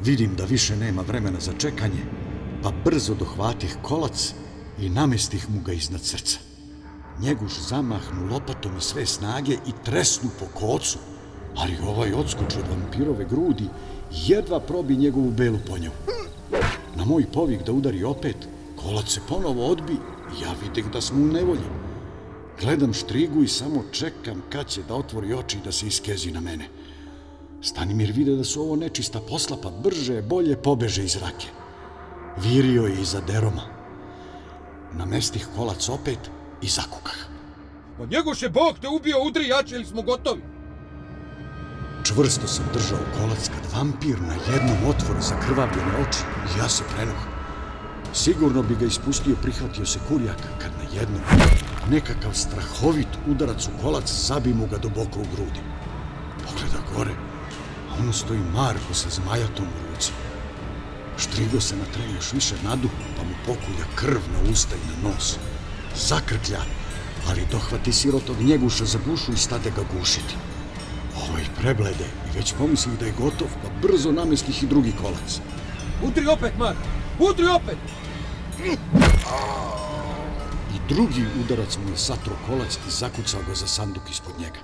Vidim 0.03 0.35
da 0.35 0.45
više 0.45 0.75
nema 0.75 1.01
vremena 1.01 1.39
za 1.39 1.53
čekanje, 1.53 2.03
pa 2.63 2.71
brzo 2.85 3.15
dohvatih 3.15 3.77
kolac 3.81 4.33
i 4.79 4.89
namestih 4.89 5.49
mu 5.49 5.61
ga 5.61 5.73
iznad 5.73 6.01
srca. 6.01 6.39
Njeguš 7.19 7.59
zamahnu 7.59 8.25
lopatom 8.31 8.77
i 8.77 8.81
sve 8.81 9.05
snage 9.05 9.53
i 9.53 9.71
tresnu 9.85 10.29
po 10.39 10.45
kocu, 10.45 10.97
ali 11.55 11.77
ovaj 11.87 12.13
odskoči 12.13 12.59
od 12.59 12.65
vampirove 12.69 13.25
grudi 13.25 13.67
jedva 14.11 14.59
probi 14.59 14.97
njegovu 14.97 15.31
belu 15.31 15.57
ponjavu. 15.67 15.95
Na 16.95 17.05
moj 17.05 17.25
povik 17.33 17.63
da 17.63 17.71
udari 17.71 18.03
opet, 18.03 18.35
kolac 18.75 19.09
se 19.09 19.21
ponovo 19.29 19.67
odbi 19.67 19.93
i 19.93 20.43
ja 20.43 20.53
vidim 20.63 20.91
da 20.93 21.01
smo 21.01 21.23
u 21.23 21.25
nevolji. 21.25 21.69
Gledam 22.61 22.93
štrigu 22.93 23.43
i 23.43 23.47
samo 23.47 23.83
čekam 23.91 24.43
kad 24.49 24.67
će 24.67 24.83
da 24.83 24.95
otvori 24.95 25.33
oči 25.33 25.57
i 25.57 25.61
da 25.65 25.71
se 25.71 25.87
iskezi 25.87 26.31
na 26.31 26.39
mene. 26.39 26.67
Stanimir 27.61 28.11
vide 28.11 28.35
da 28.35 28.43
su 28.43 28.61
ovo 28.61 28.75
nečista 28.75 29.19
posla, 29.19 29.57
pa 29.63 29.69
brže, 29.69 30.21
bolje 30.21 30.57
pobeže 30.57 31.03
iz 31.03 31.15
rake. 31.15 31.47
Virio 32.37 32.85
je 32.85 33.01
iza 33.01 33.21
deroma. 33.21 33.63
Namestih 34.93 35.47
kolac 35.55 35.89
opet 35.89 36.19
i 36.61 36.67
zakukah. 36.67 37.17
Pa 37.97 38.05
njegoše 38.05 38.49
Bog 38.49 38.79
te 38.81 38.87
ubio, 38.87 39.23
udri 39.23 39.47
jače 39.47 39.75
ili 39.75 39.85
smo 39.85 40.01
gotovi. 40.01 40.41
Čvrsto 42.03 42.47
sam 42.47 42.65
držao 42.73 42.99
kolac 43.17 43.47
kad 43.47 43.73
vampir 43.73 44.21
na 44.21 44.33
jednom 44.33 44.77
otvoru 44.89 45.21
zakrvavljene 45.21 45.91
oči 46.01 46.19
i 46.55 46.59
ja 46.59 46.69
se 46.69 46.83
prenuh. 46.95 47.21
Sigurno 48.13 48.63
bi 48.63 48.75
ga 48.75 48.85
ispustio, 48.85 49.35
prihvatio 49.41 49.85
se 49.85 49.99
kurjak 50.07 50.37
kad 50.61 50.71
na 50.77 50.99
jednom 50.99 51.21
nekakav 51.89 52.33
strahovit 52.33 53.07
udarac 53.27 53.67
u 53.67 53.81
kolac 53.81 54.11
zabi 54.27 54.53
mu 54.53 54.67
ga 54.67 54.77
duboko 54.77 55.19
u 55.19 55.25
grudi. 55.35 55.61
Pogleda 56.45 56.81
gore, 56.95 57.13
a 57.91 57.93
ono 57.99 58.13
stoji 58.13 58.39
Marko 58.53 58.93
sa 58.93 59.09
zmajatom 59.09 59.65
u 59.65 59.91
ruci. 59.91 60.11
Štrigo 61.17 61.61
se 61.61 61.75
na 61.75 61.85
tren 61.93 62.15
još 62.15 62.33
više 62.33 62.55
nadu, 62.63 62.89
pa 63.17 63.23
mu 63.23 63.35
pokulja 63.45 63.85
krv 63.95 64.21
na 64.33 64.51
usta 64.51 64.75
i 64.75 64.87
na 64.87 65.09
nos. 65.09 65.37
Zakrklja, 65.95 66.61
ali 67.29 67.47
dohvati 67.51 67.93
sirotog 67.93 68.41
njeguša 68.41 68.85
za 68.85 68.99
gušu 69.07 69.33
i 69.33 69.37
stade 69.37 69.69
ga 69.69 69.99
gušiti. 69.99 70.50
Ovaj 71.29 71.43
preblede 71.59 72.05
i 72.05 72.37
već 72.37 72.53
pomislih 72.57 72.99
da 72.99 73.05
je 73.05 73.13
gotov, 73.19 73.47
pa 73.63 73.87
brzo 73.87 74.11
namestih 74.11 74.63
i 74.63 74.67
drugi 74.67 74.93
kolac. 75.01 75.39
Udri 76.03 76.27
opet, 76.27 76.53
Marko, 76.57 76.81
udri 77.19 77.45
opet! 77.47 77.77
I 80.75 80.93
drugi 80.93 81.25
udarac 81.43 81.77
mu 81.77 81.89
je 81.89 81.97
satro 81.97 82.33
kolac 82.47 82.75
i 82.87 82.91
zakucao 82.91 83.41
ga 83.47 83.55
za 83.55 83.67
sanduk 83.67 84.09
ispod 84.09 84.33
njega. 84.39 84.59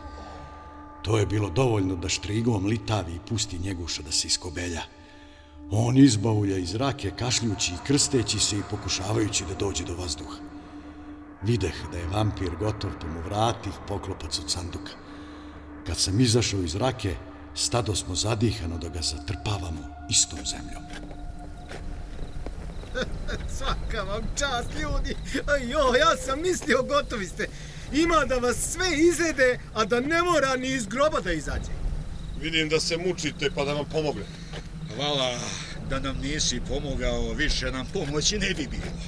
To 1.01 1.17
je 1.17 1.25
bilo 1.25 1.49
dovoljno 1.49 1.95
da 1.95 2.09
štrigom 2.09 2.65
litavi 2.65 3.15
i 3.15 3.19
pusti 3.29 3.59
njeguša 3.59 4.01
da 4.01 4.11
se 4.11 4.27
iskobelja. 4.27 4.81
On 5.71 5.97
izbavulja 5.97 6.57
iz 6.57 6.75
rake, 6.75 7.11
kašljući 7.19 7.73
i 7.73 7.87
krsteći 7.87 8.39
se 8.39 8.57
i 8.57 8.63
pokušavajući 8.69 9.45
da 9.45 9.53
dođe 9.53 9.83
do 9.83 9.95
vazduha. 9.95 10.37
Videh 11.43 11.75
da 11.91 11.97
je 11.97 12.07
vampir 12.07 12.55
gotov, 12.59 12.91
pa 13.01 13.07
mu 13.07 13.21
vratih 13.25 13.73
poklopac 13.87 14.39
od 14.39 14.51
sanduka. 14.51 15.06
Kad 15.87 15.97
sam 15.97 16.19
izašao 16.19 16.63
iz 16.63 16.75
rake, 16.75 17.15
Stado 17.57 17.95
smo 17.95 18.15
zadihano 18.15 18.77
da 18.77 18.89
ga 18.89 19.01
zatrpavamo 19.01 20.07
istom 20.09 20.39
zemljom. 20.45 20.83
Svaka 23.57 24.01
vam 24.01 24.21
čast, 24.35 24.69
ljudi. 24.81 25.15
Jo, 25.69 25.93
ja 25.99 26.17
sam 26.25 26.41
mislio, 26.41 26.83
gotovi 26.83 27.27
ste. 27.27 27.47
Ima 27.93 28.25
da 28.25 28.35
vas 28.35 28.57
sve 28.57 28.85
izede, 28.97 29.59
a 29.73 29.85
da 29.85 29.99
ne 29.99 30.21
mora 30.23 30.55
ni 30.55 30.67
iz 30.67 30.87
groba 30.87 31.19
da 31.19 31.31
izađe. 31.31 31.71
Vidim 32.41 32.69
da 32.69 32.79
se 32.79 32.97
mučite 32.97 33.51
pa 33.55 33.65
da 33.65 33.73
vam 33.73 33.85
pomogne. 33.91 34.25
Hvala 34.95 35.39
da 35.89 35.99
nam 35.99 36.17
nisi 36.17 36.61
pomogao, 36.67 37.33
više 37.33 37.71
nam 37.71 37.85
pomoći 37.93 38.39
ne 38.39 38.53
bi 38.53 38.67
bilo. 38.67 39.01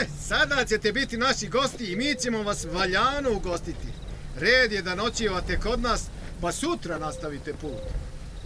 E, 0.00 0.06
sada 0.28 0.64
ćete 0.64 0.92
biti 0.92 1.16
naši 1.16 1.48
gosti 1.48 1.84
i 1.84 1.96
mi 1.96 2.14
ćemo 2.22 2.42
vas 2.42 2.66
valjano 2.72 3.32
ugostiti. 3.32 3.95
Red 4.40 4.72
je 4.72 4.82
da 4.82 4.94
noćivate 4.94 5.58
kod 5.60 5.80
nas, 5.80 6.04
pa 6.40 6.52
sutra 6.52 6.98
nastavite 6.98 7.54
put. 7.54 7.80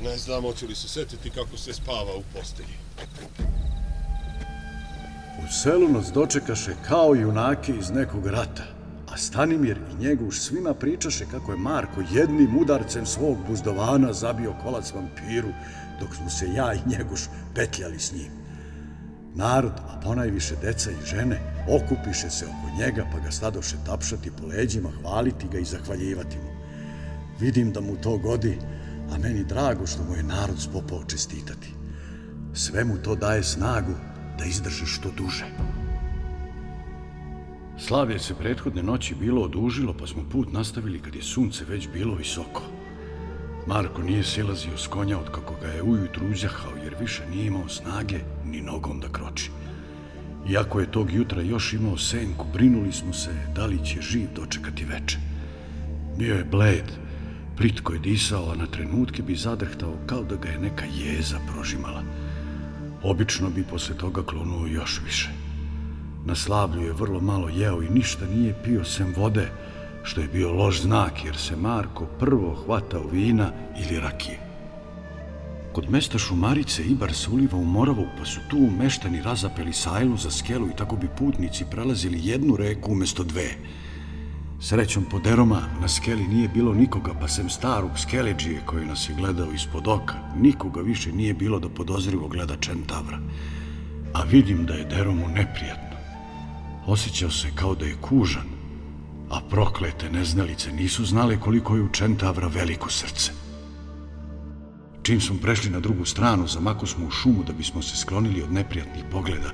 Ne 0.02 0.18
znam 0.18 0.42
hoće 0.42 0.66
li 0.66 0.74
se 0.74 0.88
setiti 0.88 1.30
kako 1.30 1.56
se 1.56 1.72
spava 1.72 2.16
u 2.16 2.22
postelji. 2.34 2.76
U 5.44 5.52
selu 5.62 5.88
nas 5.88 6.12
dočekaše 6.12 6.74
kao 6.88 7.14
junake 7.14 7.72
iz 7.72 7.90
nekog 7.90 8.26
rata, 8.26 8.64
a 9.12 9.16
Stanimir 9.16 9.76
i 9.92 10.04
Njeguš 10.04 10.38
svima 10.38 10.74
pričaše 10.74 11.24
kako 11.30 11.52
je 11.52 11.58
Marko 11.58 12.02
jednim 12.10 12.58
udarcem 12.58 13.06
svog 13.06 13.38
buzdovana 13.48 14.12
zabio 14.12 14.54
kolac 14.62 14.92
vampiru, 14.94 15.48
dok 16.00 16.14
smo 16.14 16.30
se 16.30 16.46
ja 16.54 16.74
i 16.74 16.88
Njeguš 16.88 17.20
petljali 17.54 17.98
s 17.98 18.12
njim. 18.12 18.39
Narod, 19.34 19.72
a 19.88 20.00
ponajviše 20.04 20.54
deca 20.62 20.90
i 20.90 21.06
žene, 21.06 21.40
okupiše 21.68 22.30
se 22.30 22.46
oko 22.46 22.78
njega 22.78 23.06
pa 23.12 23.18
ga 23.18 23.30
stadoše 23.30 23.76
tapšati 23.86 24.30
po 24.30 24.46
leđima, 24.46 24.90
hvaliti 25.00 25.46
ga 25.52 25.58
i 25.58 25.64
zahvaljivati 25.64 26.36
mu. 26.36 26.50
Vidim 27.40 27.72
da 27.72 27.80
mu 27.80 27.96
to 27.96 28.18
godi, 28.18 28.58
a 29.12 29.18
meni 29.18 29.44
drago 29.44 29.86
što 29.86 30.04
mu 30.04 30.16
je 30.16 30.22
narod 30.22 30.60
spopao 30.60 31.04
čestitati. 31.04 31.68
Sve 32.54 32.84
mu 32.84 32.96
to 32.96 33.14
daje 33.14 33.42
snagu 33.42 33.92
da 34.38 34.44
izdrži 34.44 34.86
što 34.86 35.10
duže. 35.10 35.44
Slavlje 37.78 38.18
se 38.18 38.34
prethodne 38.34 38.82
noći 38.82 39.14
bilo 39.14 39.42
odužilo, 39.42 39.94
pa 39.98 40.06
smo 40.06 40.22
put 40.32 40.52
nastavili 40.52 41.00
kad 41.00 41.14
je 41.14 41.22
sunce 41.22 41.64
već 41.64 41.88
bilo 41.92 42.14
visoko. 42.14 42.62
Marko 43.70 44.02
nije 44.02 44.24
silazio 44.24 44.76
s 44.76 44.86
konja 44.86 45.18
od 45.18 45.30
kako 45.30 45.54
ga 45.62 45.68
je 45.68 45.82
ujutru 45.82 46.26
uzjahao, 46.30 46.72
jer 46.84 46.94
više 47.00 47.22
nije 47.30 47.46
imao 47.46 47.68
snage 47.68 48.18
ni 48.44 48.60
nogom 48.60 49.00
da 49.00 49.08
kroči. 49.08 49.50
Iako 50.50 50.80
je 50.80 50.90
tog 50.92 51.12
jutra 51.12 51.42
još 51.42 51.72
imao 51.72 51.98
senku, 51.98 52.46
brinuli 52.52 52.92
smo 52.92 53.12
se 53.12 53.30
da 53.54 53.66
li 53.66 53.84
će 53.84 54.00
živ 54.00 54.28
dočekati 54.34 54.84
veče. 54.84 55.18
Bio 56.18 56.34
je 56.34 56.44
bled, 56.44 56.84
plitko 57.56 57.92
je 57.92 57.98
disao, 57.98 58.50
a 58.50 58.54
na 58.54 58.66
trenutke 58.66 59.22
bi 59.22 59.36
zadrhtao 59.36 59.94
kao 60.06 60.22
da 60.22 60.36
ga 60.36 60.48
je 60.48 60.58
neka 60.58 60.84
jeza 60.84 61.38
prožimala. 61.52 62.02
Obično 63.02 63.50
bi 63.50 63.64
posle 63.70 63.96
toga 63.96 64.22
klonuo 64.22 64.66
još 64.66 65.00
više. 65.04 65.30
Na 66.26 66.34
slavlju 66.34 66.82
je 66.82 66.92
vrlo 66.92 67.20
malo 67.20 67.48
jeo 67.48 67.82
i 67.82 67.90
ništa 67.90 68.26
nije 68.26 68.62
pio 68.64 68.84
sem 68.84 69.14
vode, 69.16 69.48
što 70.02 70.20
je 70.20 70.28
bio 70.28 70.52
loš 70.52 70.80
znak 70.80 71.24
jer 71.24 71.36
se 71.36 71.56
Marko 71.56 72.06
prvo 72.06 72.54
hvatao 72.54 73.06
vina 73.12 73.52
ili 73.76 74.00
rakije. 74.00 74.38
Kod 75.72 75.90
mesta 75.90 76.18
Šumarice 76.18 76.84
Ibar 76.84 77.12
se 77.14 77.30
uliva 77.30 77.58
u 77.58 77.64
Moravu, 77.64 78.06
pa 78.18 78.24
su 78.24 78.40
tu 78.50 78.58
meštani 78.78 79.22
razapeli 79.22 79.72
sajlu 79.72 80.16
za 80.16 80.30
skelu 80.30 80.68
i 80.68 80.76
tako 80.76 80.96
bi 80.96 81.08
putnici 81.18 81.64
prelazili 81.70 82.28
jednu 82.28 82.56
reku 82.56 82.92
umjesto 82.92 83.24
dve. 83.24 83.54
Srećom 84.60 85.04
po 85.10 85.18
deroma 85.18 85.60
na 85.80 85.88
skeli 85.88 86.28
nije 86.28 86.48
bilo 86.48 86.74
nikoga, 86.74 87.14
pa 87.20 87.28
sem 87.28 87.48
starog 87.48 87.90
skeleđije 87.98 88.60
koji 88.66 88.86
nas 88.86 89.08
je 89.08 89.14
gledao 89.14 89.52
ispod 89.52 89.88
oka, 89.88 90.14
nikoga 90.36 90.80
više 90.80 91.12
nije 91.12 91.34
bilo 91.34 91.58
da 91.58 91.68
podozrivo 91.68 92.28
gleda 92.28 92.56
Čentavra. 92.56 93.18
A 94.14 94.22
vidim 94.22 94.66
da 94.66 94.74
je 94.74 94.84
deromu 94.84 95.28
neprijatno. 95.28 95.96
Osjećao 96.86 97.30
se 97.30 97.48
kao 97.54 97.74
da 97.74 97.86
je 97.86 97.96
kužan, 98.00 98.59
a 99.30 99.40
proklete 99.50 100.10
neznalice 100.10 100.72
nisu 100.72 101.04
znale 101.04 101.40
koliko 101.40 101.76
je 101.76 101.82
u 101.82 101.88
Čentavra 101.88 102.48
veliko 102.48 102.90
srce. 102.90 103.32
Čim 105.02 105.20
smo 105.20 105.36
prešli 105.42 105.70
na 105.70 105.80
drugu 105.80 106.04
stranu, 106.04 106.46
zamako 106.46 106.86
smo 106.86 107.06
u 107.06 107.10
šumu 107.10 107.44
da 107.44 107.52
bismo 107.52 107.82
se 107.82 107.96
sklonili 107.96 108.42
od 108.42 108.52
neprijatnih 108.52 109.04
pogleda, 109.10 109.50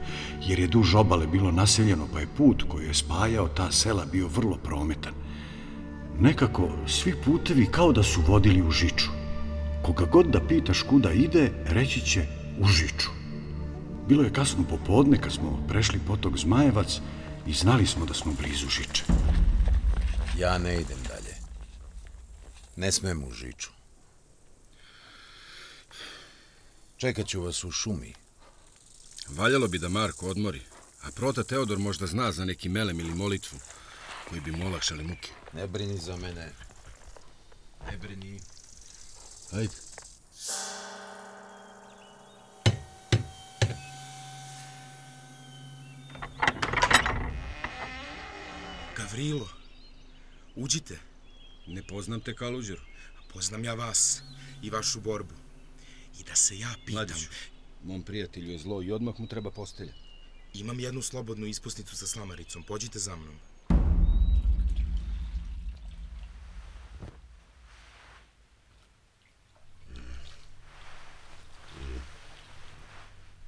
jer 0.47 0.59
je 0.59 0.67
duž 0.67 0.95
obale 0.95 1.27
bilo 1.27 1.53
naseljeno, 1.53 2.07
pa 2.12 2.21
je 2.21 2.27
put 2.37 2.62
koji 2.69 2.87
je 2.87 2.95
spajao 2.95 3.49
ta 3.49 3.71
sela 3.73 4.05
bio 4.12 4.29
vrlo 4.29 4.57
prometan. 4.57 5.12
Nekako 6.21 6.69
svi 6.87 7.15
putevi 7.25 7.67
kao 7.71 7.93
da 7.93 8.03
su 8.03 8.21
vodili 8.27 8.62
u 8.62 8.71
žiču. 8.71 9.11
Koga 9.83 10.05
god 10.05 10.27
da 10.27 10.41
pitaš 10.41 10.83
kuda 10.83 11.12
ide, 11.12 11.53
reći 11.67 12.01
će 12.01 12.27
u 12.61 12.67
žiču. 12.67 13.11
Bilo 14.09 14.23
je 14.23 14.33
kasno 14.33 14.65
popodne 14.71 15.21
kad 15.21 15.33
smo 15.33 15.65
prešli 15.69 16.01
potok 16.07 16.37
Zmajevac 16.37 17.01
i 17.47 17.53
znali 17.53 17.87
smo 17.87 18.07
da 18.07 18.15
smo 18.15 18.33
blizu 18.41 18.69
žiče. 18.69 19.05
Ja 20.38 20.59
ne 20.59 20.81
idem 20.81 20.99
dalje. 21.09 21.35
Ne 22.77 22.92
smem 22.92 23.25
u 23.25 23.33
žiču. 23.33 23.70
Čekat 26.96 27.27
ću 27.27 27.42
vas 27.42 27.64
u 27.64 27.70
šumi. 27.70 28.14
Valjalo 29.29 29.68
bi 29.68 29.79
da 29.79 29.88
Marko 29.88 30.29
odmori, 30.29 30.61
a 31.03 31.11
prota 31.11 31.44
Teodor 31.44 31.79
možda 31.79 32.07
zna 32.07 32.33
za 32.33 32.44
neki 32.44 32.68
melem 32.68 33.01
ili 33.01 33.14
molitvu 33.14 33.59
koji 34.29 34.40
bi 34.40 34.53
mu 34.53 34.66
olakšali 34.66 35.05
muke. 35.05 35.31
Ne 35.53 35.66
brini 35.66 35.99
za 35.99 36.16
mene. 36.16 36.53
Ne 37.90 37.96
brini. 37.96 38.40
Ajde. 39.53 39.75
Gavrilo, 48.96 49.49
uđite. 50.57 50.99
Ne 51.66 51.83
poznam 51.83 52.21
te, 52.21 52.35
Kaluđer. 52.35 52.81
Poznam 53.33 53.64
ja 53.64 53.75
vas 53.75 54.23
i 54.62 54.71
vašu 54.71 55.01
borbu. 55.01 55.35
I 56.21 56.25
da 56.25 56.35
se 56.35 56.59
ja 56.59 56.75
pitam, 56.87 56.95
Mladić, 56.95 57.29
mom 57.83 58.03
prijatelju 58.03 58.51
je 58.51 58.59
zlo 58.59 58.83
i 58.83 58.92
odmah 58.92 59.14
mu 59.19 59.27
treba 59.27 59.51
postelja. 59.51 59.92
imam 60.55 60.81
jednu 60.81 61.03
slobodnu 61.03 61.47
ispusnicu 61.47 61.97
sa 61.97 62.07
slamaricom. 62.07 62.62
Pođite 62.62 62.99
za 62.99 63.16
mnom. 63.16 63.38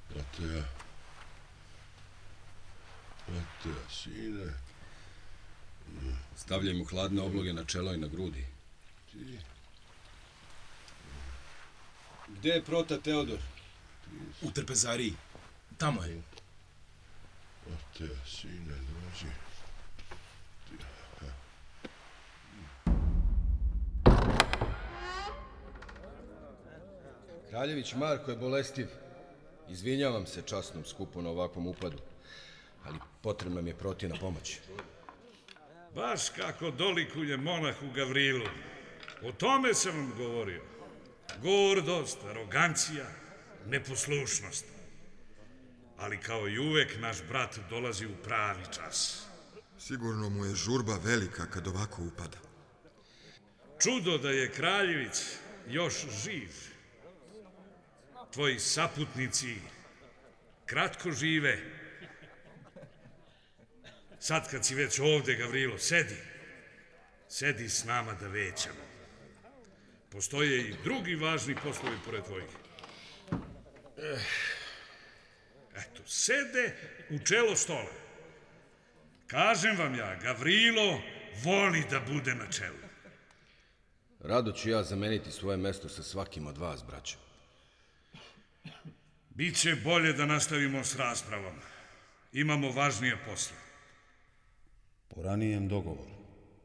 Brate, 0.09 0.63
brate, 3.27 3.79
sine, 3.89 4.38
Stavljaj 6.49 6.73
mu 6.73 6.85
hladne 6.85 7.21
obloge 7.21 7.51
na 7.53 7.63
čelo 7.65 7.91
i 7.93 7.97
na 7.97 8.07
grudi. 8.07 8.45
Gde 12.27 12.49
je 12.49 12.63
prota 12.63 12.97
Teodor? 12.97 13.37
U 14.41 14.51
trpezariji. 14.51 15.13
Tamo 15.77 16.03
je. 16.03 16.21
brate, 17.65 18.15
sine, 18.25 18.75
dođi. 18.89 19.29
Kraljević 27.49 27.93
Marko 27.93 28.31
je 28.31 28.37
bolestiv. 28.37 28.87
Izvinjavam 29.69 30.25
se 30.25 30.41
časnom 30.41 30.85
skupu 30.85 31.21
na 31.21 31.29
ovakvom 31.29 31.67
upadu, 31.67 31.97
ali 32.85 32.97
potrebna 33.21 33.61
mi 33.61 33.69
je 33.69 33.77
protina 33.77 34.15
pomoć. 34.19 34.59
Baš 35.95 36.29
kako 36.29 36.71
dolikuje 36.71 37.37
monahu 37.37 37.91
Gavrilu. 37.95 38.45
O 39.21 39.31
tome 39.31 39.73
sam 39.73 39.97
vam 39.97 40.13
govorio. 40.17 40.63
Gordost, 41.41 42.17
arogancija, 42.23 43.05
neposlušnost. 43.67 44.65
Ali 45.97 46.17
kao 46.17 46.47
i 46.47 46.59
uvek, 46.59 46.99
naš 46.99 47.17
brat 47.29 47.59
dolazi 47.69 48.05
u 48.05 48.15
pravi 48.23 48.63
čas. 48.75 49.27
Sigurno 49.79 50.29
mu 50.29 50.45
je 50.45 50.55
žurba 50.55 50.97
velika 51.03 51.45
kad 51.45 51.67
ovako 51.67 52.03
upada. 52.03 52.37
Čudo 53.81 54.17
da 54.17 54.29
je 54.29 54.51
kraljević 54.51 55.17
još 55.67 55.93
živ. 56.23 56.49
Tvoji 58.33 58.59
saputnici 58.59 59.55
kratko 60.65 61.11
žive. 61.11 61.78
Sad 64.19 64.51
kad 64.51 64.65
si 64.65 64.75
već 64.75 64.99
ovde, 64.99 65.35
Gavrilo, 65.35 65.77
sedi. 65.77 66.17
Sedi 67.29 67.69
s 67.69 67.83
nama 67.83 68.13
da 68.13 68.27
većamo. 68.27 68.89
Postoje 70.09 70.61
i 70.61 70.75
drugi 70.83 71.15
važni 71.15 71.55
poslovi 71.55 71.97
pored 72.05 72.23
tvojih. 72.23 72.49
Eh, 73.97 74.19
Eto, 75.75 76.01
sede 76.05 76.75
u 77.09 77.19
čelo 77.19 77.55
stola. 77.55 77.91
Kažem 79.27 79.77
vam 79.77 79.95
ja, 79.95 80.15
Gavrilo 80.15 81.01
voli 81.43 81.83
da 81.89 81.99
bude 81.99 82.35
na 82.35 82.51
čelu. 82.51 82.77
Rado 84.19 84.51
ću 84.51 84.69
ja 84.69 84.83
zameniti 84.83 85.31
svoje 85.31 85.57
mesto 85.57 85.89
sa 85.89 86.03
svakim 86.03 86.47
od 86.47 86.57
vas, 86.57 86.83
braćo. 86.87 87.17
Biće 89.29 89.75
bolje 89.75 90.13
da 90.13 90.25
nastavimo 90.25 90.83
s 90.83 90.95
raspravom. 90.95 91.55
Imamo 92.33 92.71
važnije 92.71 93.17
posle. 93.25 93.68
Po 95.15 95.21
ranijem 95.21 95.67
dogovoru 95.67 96.19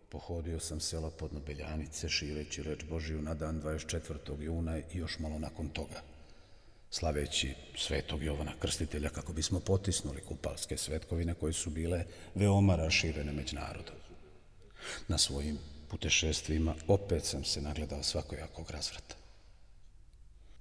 pohodio 0.08 0.60
sam 0.60 0.80
sela 0.80 1.10
pod 1.10 1.32
Nobeljanice 1.32 2.08
šireći 2.08 2.62
reč 2.62 2.84
Božiju 2.84 3.22
na 3.22 3.34
dan 3.34 3.62
24. 3.62 4.42
juna 4.42 4.78
i 4.78 4.84
još 4.92 5.18
malo 5.18 5.38
nakon 5.38 5.68
toga, 5.68 6.02
slaveći 6.90 7.54
svetog 7.76 8.22
Jovana 8.22 8.52
Krstitelja 8.60 9.08
kako 9.10 9.32
bismo 9.32 9.60
potisnuli 9.60 10.20
kupalske 10.20 10.76
svetkovine 10.76 11.34
koje 11.34 11.52
su 11.52 11.70
bile 11.70 12.04
veoma 12.34 12.76
raširene 12.76 13.32
među 13.32 13.56
narodom. 13.56 13.96
Na 15.08 15.18
svojim 15.18 15.58
putešestvima 15.88 16.74
opet 16.88 17.24
sam 17.24 17.44
se 17.44 17.60
nagledao 17.60 18.02
svakojakog 18.02 18.70
razvrata. 18.70 19.14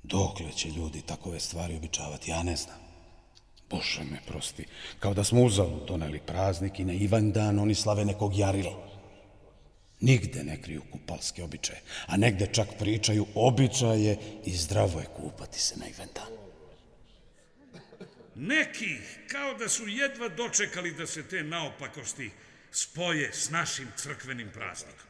Dokle 0.04 0.52
će 0.52 0.70
ljudi 0.70 1.02
takove 1.02 1.40
stvari 1.40 1.76
običavati, 1.76 2.32
ja 2.32 2.44
ne 2.44 2.56
znam. 2.56 2.93
Bože 3.74 4.04
me 4.04 4.20
prosti, 4.28 4.66
kao 5.00 5.14
da 5.14 5.24
smo 5.24 5.42
uzalu 5.42 5.86
doneli 5.88 6.20
praznik 6.28 6.80
i 6.80 6.86
na 6.86 6.94
Ivan 6.94 7.32
dan 7.32 7.60
oni 7.60 7.76
slave 7.76 8.06
nekog 8.06 8.38
jarila. 8.38 8.90
Nigde 10.00 10.44
ne 10.44 10.62
kriju 10.62 10.82
kupalske 10.92 11.44
običaje, 11.44 11.82
a 12.06 12.18
negde 12.18 12.48
čak 12.54 12.68
pričaju 12.80 13.26
običaje 13.36 14.18
i 14.46 14.52
zdravo 14.58 15.00
je 15.00 15.06
kupati 15.06 15.60
se 15.60 15.76
na 15.80 15.86
Ivan 15.88 16.08
dan. 16.16 16.34
Neki 18.36 18.98
kao 19.28 19.54
da 19.54 19.70
su 19.70 19.88
jedva 19.88 20.30
dočekali 20.30 20.94
da 20.94 21.08
se 21.08 21.24
te 21.24 21.44
naopakosti 21.44 22.32
spoje 22.72 23.34
s 23.34 23.50
našim 23.50 23.88
crkvenim 23.96 24.50
praznikom. 24.54 25.08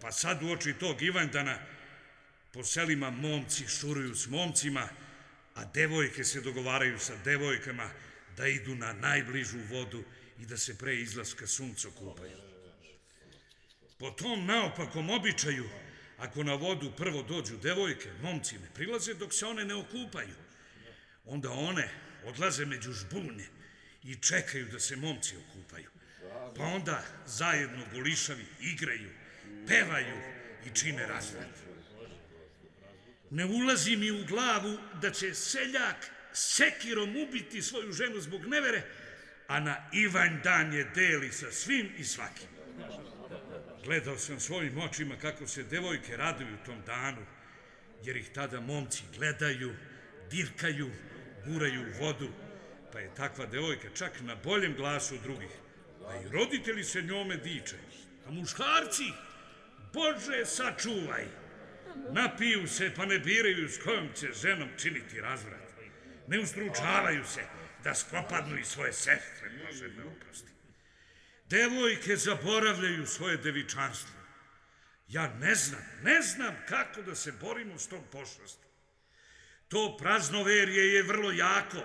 Pa 0.00 0.12
sad 0.12 0.42
u 0.42 0.52
oči 0.52 0.74
tog 0.80 1.02
Ivandana 1.02 1.58
po 2.52 2.64
selima 2.64 3.10
momci 3.10 3.68
šuruju 3.68 4.14
s 4.14 4.26
momcima, 4.26 4.88
a 5.54 5.64
devojke 5.64 6.24
se 6.24 6.40
dogovaraju 6.40 6.98
sa 6.98 7.16
devojkama 7.24 7.90
da 8.36 8.46
idu 8.46 8.74
na 8.74 8.92
najbližu 8.92 9.58
vodu 9.70 10.04
i 10.38 10.46
da 10.46 10.56
se 10.56 10.78
pre 10.78 10.96
izlaska 10.96 11.46
sunca 11.46 11.88
kupaju. 11.98 12.36
Po 13.98 14.10
tom 14.10 14.46
naopakom 14.46 15.10
običaju, 15.10 15.68
ako 16.18 16.42
na 16.42 16.54
vodu 16.54 16.92
prvo 16.96 17.22
dođu 17.22 17.56
devojke, 17.56 18.08
momci 18.22 18.58
ne 18.58 18.68
prilaze 18.74 19.14
dok 19.14 19.32
se 19.32 19.46
one 19.46 19.64
ne 19.64 19.74
okupaju. 19.74 20.34
Onda 21.24 21.50
one 21.50 21.88
odlaze 22.24 22.64
među 22.64 22.92
žbunje 22.92 23.46
i 24.02 24.14
čekaju 24.14 24.68
da 24.72 24.80
se 24.80 24.96
momci 24.96 25.36
okupaju. 25.36 25.90
Pa 26.56 26.64
onda 26.64 27.04
zajedno 27.26 27.84
golišavi 27.92 28.44
igraju, 28.60 29.10
pevaju 29.66 30.16
i 30.66 30.70
čine 30.74 31.06
razvrat. 31.06 31.69
Ne 33.30 33.44
ulazi 33.44 33.96
mi 33.96 34.10
u 34.10 34.24
glavu 34.24 34.78
da 35.02 35.10
će 35.10 35.34
seljak 35.34 36.10
sekirom 36.32 37.16
ubiti 37.16 37.62
svoju 37.62 37.92
ženu 37.92 38.20
zbog 38.20 38.46
nevere, 38.46 38.82
a 39.46 39.60
na 39.60 39.76
Ivan 39.92 40.40
dan 40.44 40.72
je 40.72 40.84
deli 40.94 41.32
sa 41.32 41.52
svim 41.52 41.88
i 41.98 42.04
svakim. 42.04 42.48
Gledao 43.84 44.18
sam 44.18 44.40
svojim 44.40 44.78
očima 44.78 45.16
kako 45.16 45.46
se 45.46 45.62
devojke 45.62 46.16
raduju 46.16 46.56
tom 46.66 46.82
danu, 46.86 47.26
jer 48.04 48.16
ih 48.16 48.30
tada 48.34 48.60
momci 48.60 49.02
gledaju, 49.16 49.74
dirkaju, 50.30 50.90
guraju 51.46 51.82
u 51.82 52.04
vodu, 52.04 52.28
pa 52.92 52.98
je 52.98 53.14
takva 53.14 53.46
devojka 53.46 53.88
čak 53.94 54.20
na 54.20 54.34
boljem 54.34 54.74
glasu 54.74 55.18
drugih. 55.22 55.50
A 56.06 56.16
i 56.16 56.28
roditelji 56.28 56.84
se 56.84 57.02
njome 57.02 57.36
diče. 57.36 57.76
A 58.26 58.30
muškarci, 58.30 59.04
Bože, 59.92 60.46
sačuvaj! 60.46 61.49
Napiju 62.12 62.68
se 62.68 62.92
pa 62.96 63.06
ne 63.06 63.18
biraju 63.18 63.68
s 63.68 63.78
kojom 63.82 64.08
će 64.14 64.32
ženom 64.32 64.68
činiti 64.78 65.20
razvrat. 65.20 65.60
Ne 66.26 66.38
ustručavaju 66.38 67.24
se 67.24 67.44
da 67.84 67.94
skopadnu 67.94 68.58
i 68.58 68.64
svoje 68.64 68.92
sestre, 68.92 69.50
pa 69.58 69.66
Bože 69.66 69.88
me 69.88 70.04
oprosti. 70.04 70.50
Devojke 71.48 72.16
zaboravljaju 72.16 73.06
svoje 73.06 73.36
devičanstvo. 73.36 74.20
Ja 75.08 75.34
ne 75.40 75.54
znam, 75.54 75.82
ne 76.02 76.22
znam 76.22 76.56
kako 76.68 77.02
da 77.02 77.14
se 77.14 77.32
borimo 77.32 77.78
s 77.78 77.88
tom 77.88 78.04
pošlostom. 78.12 78.70
To 79.68 79.96
praznoverje 79.96 80.94
je 80.94 81.02
vrlo 81.02 81.32
jako. 81.32 81.82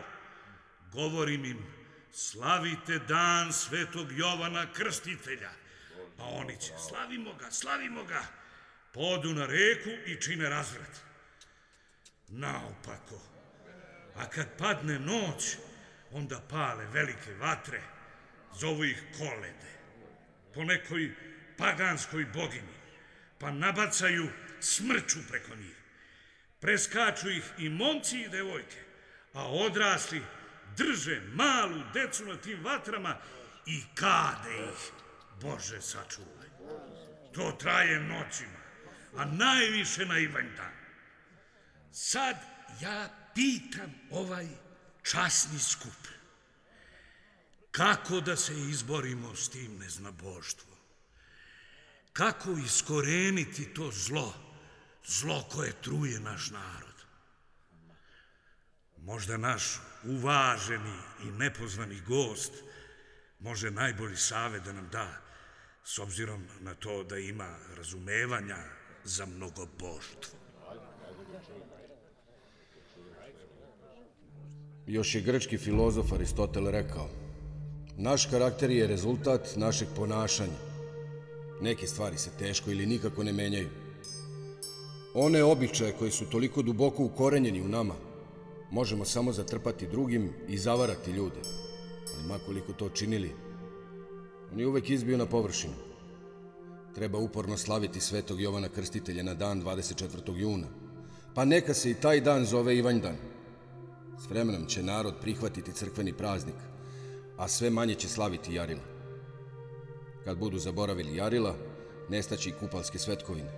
Govorim 0.91 1.45
im, 1.45 1.65
slavite 2.11 2.99
dan 2.99 3.53
svetog 3.53 4.11
Jovana 4.11 4.73
Krstitelja. 4.73 5.51
A 6.17 6.23
oni 6.23 6.57
će, 6.61 6.73
slavimo 6.89 7.33
ga, 7.33 7.51
slavimo 7.51 8.03
ga. 8.03 8.23
Podu 8.95 9.33
na 9.33 9.45
reku 9.45 9.89
i 10.05 10.21
čine 10.21 10.49
razvrat. 10.49 11.01
Naopako. 12.27 13.21
A 14.15 14.29
kad 14.29 14.57
padne 14.57 14.99
noć, 14.99 15.57
onda 16.11 16.41
pale 16.49 16.85
velike 16.85 17.33
vatre, 17.33 17.81
zovu 18.59 18.85
ih 18.85 19.03
kolede, 19.17 19.71
po 20.53 20.63
nekoj 20.63 21.15
paganskoj 21.57 22.25
bogini, 22.25 22.75
pa 23.39 23.51
nabacaju 23.51 24.27
smrću 24.59 25.19
preko 25.29 25.55
njih. 25.55 25.75
Preskaču 26.59 27.29
ih 27.29 27.43
i 27.57 27.69
momci 27.69 28.21
i 28.21 28.29
devojke, 28.29 28.79
a 29.33 29.47
odrasli 29.47 30.21
drže 30.77 31.21
malu 31.33 31.83
decu 31.93 32.25
na 32.25 32.37
tim 32.37 32.63
vatrama 32.63 33.17
i 33.65 33.83
kade 33.95 34.55
ih. 34.55 34.91
Bože, 35.41 35.81
sačuvaj. 35.81 36.49
To 37.33 37.51
traje 37.51 37.99
noćima, 37.99 38.64
a 39.17 39.25
najviše 39.25 40.05
na 40.05 40.19
Ivan. 40.19 40.49
Sad 41.91 42.35
ja 42.81 43.09
pitam 43.35 43.93
ovaj 44.11 44.47
časni 45.03 45.59
skup. 45.59 46.07
Kako 47.71 48.21
da 48.21 48.35
se 48.35 48.53
izborimo 48.53 49.35
s 49.35 49.49
tim 49.49 49.77
neznaboštvom? 49.77 50.77
Kako 52.13 52.51
iskoreniti 52.51 53.73
to 53.73 53.91
zlo, 53.91 54.33
zlo 55.05 55.47
koje 55.51 55.81
truje 55.81 56.19
naš 56.19 56.49
narod? 56.49 56.95
Možda 58.97 59.37
naš 59.37 59.63
uvaženi 60.03 60.97
i 61.23 61.25
nepozvani 61.25 62.01
gost 62.01 62.53
može 63.39 63.71
najbolji 63.71 64.17
save 64.17 64.59
da 64.59 64.73
nam 64.73 64.89
da, 64.89 65.21
s 65.83 65.99
obzirom 65.99 66.47
na 66.59 66.73
to 66.73 67.03
da 67.03 67.17
ima 67.17 67.57
razumevanja 67.75 68.57
za 69.05 69.25
mnogoboštvo. 69.25 70.39
Još 74.87 75.15
je 75.15 75.21
grčki 75.21 75.57
filozof 75.57 76.13
Aristotel 76.13 76.69
rekao, 76.69 77.09
naš 77.97 78.25
karakter 78.25 78.71
je 78.71 78.87
rezultat 78.87 79.55
našeg 79.55 79.87
ponašanja. 79.95 80.75
Neke 81.61 81.87
stvari 81.87 82.17
se 82.17 82.29
teško 82.39 82.71
ili 82.71 82.85
nikako 82.85 83.23
ne 83.23 83.33
menjaju. 83.33 83.69
One 85.13 85.43
običaje 85.43 85.93
koje 85.99 86.11
su 86.11 86.25
toliko 86.25 86.61
duboko 86.61 87.03
ukorenjeni 87.03 87.61
u 87.61 87.67
nama, 87.67 87.93
možemo 88.71 89.05
samo 89.05 89.33
zatrpati 89.33 89.87
drugim 89.87 90.33
i 90.47 90.57
zavarati 90.57 91.11
ljude. 91.11 91.39
Ali 92.17 92.27
makoliko 92.27 92.73
to 92.73 92.89
činili, 92.89 93.31
oni 94.53 94.65
uvek 94.65 94.89
izbiju 94.89 95.17
na 95.17 95.25
površinu. 95.25 95.94
Treba 96.95 97.17
uporno 97.17 97.57
slaviti 97.57 97.99
svetog 97.99 98.41
Jovana 98.41 98.69
Krstitelja 98.69 99.23
na 99.23 99.33
dan 99.33 99.63
24. 99.63 100.37
juna. 100.37 100.67
Pa 101.33 101.45
neka 101.45 101.73
se 101.73 101.91
i 101.91 101.93
taj 101.93 102.21
dan 102.21 102.45
zove 102.45 102.77
Ivanjdan. 102.77 103.15
S 104.25 104.29
vremenom 104.29 104.65
će 104.65 104.83
narod 104.83 105.13
prihvatiti 105.21 105.73
crkveni 105.73 106.13
praznik, 106.13 106.55
a 107.37 107.47
sve 107.47 107.69
manje 107.69 107.95
će 107.95 108.07
slaviti 108.07 108.53
Jarila. 108.53 108.81
Kad 110.23 110.37
budu 110.37 110.59
zaboravili 110.59 111.15
Jarila, 111.15 111.55
nestaći 112.09 112.49
i 112.49 112.53
kupalske 112.59 112.99
svetkovine. 112.99 113.51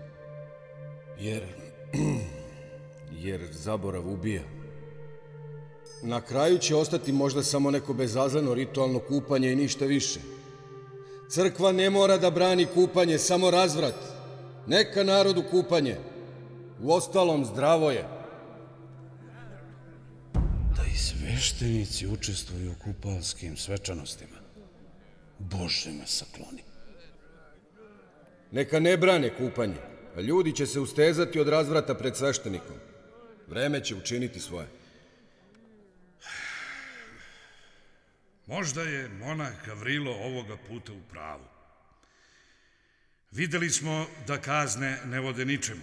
Jer... 1.20 1.44
jer 3.26 3.48
zaborav 3.52 4.10
ubija. 4.10 4.44
Na 6.04 6.22
kraju 6.22 6.58
će 6.58 6.76
ostati 6.76 7.12
možda 7.12 7.44
samo 7.44 7.72
neko 7.72 7.94
bezazleno 7.94 8.54
ritualno 8.54 9.00
kupanje 9.00 9.52
i 9.52 9.56
ništa 9.56 9.86
više. 9.86 10.20
Crkva 11.30 11.72
ne 11.72 11.90
mora 11.90 12.18
da 12.18 12.32
brani 12.32 12.66
kupanje, 12.66 13.18
samo 13.20 13.52
razvrat. 13.52 13.96
Neka 14.68 15.04
narodu 15.04 15.44
kupanje. 15.52 15.98
U 16.82 16.92
ostalom 16.92 17.46
zdravo 17.46 17.92
je. 17.92 18.06
Da 20.76 20.84
i 20.94 20.98
sveštenici 20.98 22.08
učestvuju 22.08 22.72
u 22.72 22.84
kupalskim 22.84 23.58
svečanostima. 23.58 24.38
Bože 25.40 25.92
me 25.92 26.08
sakloni. 26.08 26.64
Neka 28.52 28.80
ne 28.80 28.98
brane 28.98 29.38
kupanje, 29.38 29.78
a 30.16 30.22
ljudi 30.22 30.56
će 30.56 30.66
se 30.66 30.80
ustezati 30.80 31.40
od 31.40 31.48
razvrata 31.48 31.96
pred 31.96 32.16
sveštenikom. 32.16 32.76
Vreme 33.48 33.84
će 33.84 33.96
učiniti 33.96 34.40
svoje. 34.40 34.68
Možda 38.48 38.82
je 38.82 39.10
monah 39.10 39.66
Gavrilo 39.66 40.12
ovoga 40.12 40.58
puta 40.68 40.94
u 40.94 41.02
pravu. 41.12 41.46
Videli 43.32 43.70
smo 43.70 44.08
da 44.28 44.42
kazne 44.42 45.00
ne 45.06 45.20
vode 45.20 45.46
ničemu. 45.46 45.82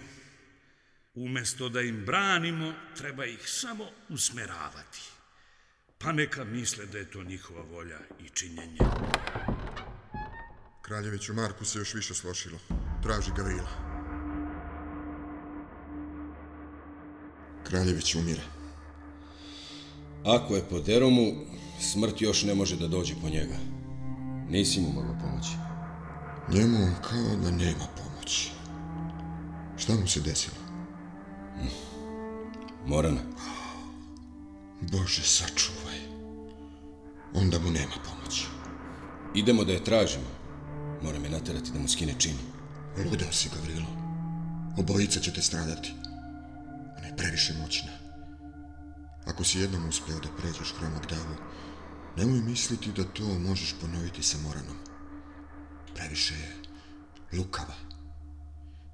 Umesto 1.15 1.69
da 1.69 1.81
im 1.81 2.05
branimo, 2.05 2.73
treba 2.97 3.25
ih 3.25 3.49
samo 3.49 3.85
usmeravati. 4.09 5.01
Pa 5.97 6.11
neka 6.11 6.43
misle 6.43 6.85
da 6.85 6.97
je 6.97 7.11
to 7.11 7.23
njihova 7.23 7.61
volja 7.61 7.99
i 8.19 8.29
činjenje. 8.29 8.77
Kraljeviću 10.81 11.33
Marku 11.33 11.65
se 11.65 11.79
još 11.79 11.93
više 11.93 12.13
slošilo. 12.13 12.59
Traži 13.03 13.31
Gavrila. 13.37 13.69
Kraljević 17.63 18.15
umire. 18.15 18.43
Ako 20.25 20.55
je 20.55 20.69
po 20.69 20.79
Deromu, 20.79 21.45
smrt 21.79 22.21
još 22.21 22.43
ne 22.43 22.55
može 22.55 22.77
da 22.77 22.87
dođe 22.87 23.15
po 23.21 23.29
njega. 23.29 23.57
Nisi 24.49 24.81
mu 24.81 24.89
mogla 24.89 25.17
pomoći. 25.21 25.51
Njemu 26.53 26.87
kao 27.01 27.35
da 27.43 27.51
nema 27.51 27.85
pomoći. 27.97 28.51
Šta 29.77 29.93
mu 29.95 30.07
se 30.07 30.21
desilo? 30.21 30.55
Morana. 32.85 33.21
Bože, 34.81 35.23
sačuvaj. 35.23 35.99
Onda 37.33 37.59
mu 37.59 37.71
nema 37.71 37.95
pomoći. 38.05 38.45
Idemo 39.35 39.63
da 39.63 39.71
je 39.71 39.83
tražimo. 39.83 40.29
Moram 41.03 41.23
je 41.23 41.29
naterati 41.29 41.71
da 41.71 41.79
mu 41.79 41.87
skine 41.87 42.13
čini. 42.17 42.39
Ludeo 42.97 43.31
si, 43.31 43.49
Gavrilo. 43.55 43.87
Obojica 44.77 45.19
ćete 45.19 45.41
stradati. 45.41 45.93
Ona 46.97 47.07
je 47.07 47.17
previše 47.17 47.53
moćna. 47.61 47.91
Ako 49.25 49.43
si 49.43 49.59
jednom 49.59 49.89
uspeo 49.89 50.19
da 50.19 50.29
pređeš 50.37 50.73
hromog 50.79 51.05
davu, 51.09 51.35
nemoj 52.17 52.41
misliti 52.41 52.91
da 52.91 53.03
to 53.03 53.39
možeš 53.39 53.75
ponoviti 53.81 54.23
sa 54.23 54.37
Moranom. 54.37 54.77
Previše 55.95 56.33
je 56.33 56.55
lukava. 57.37 57.75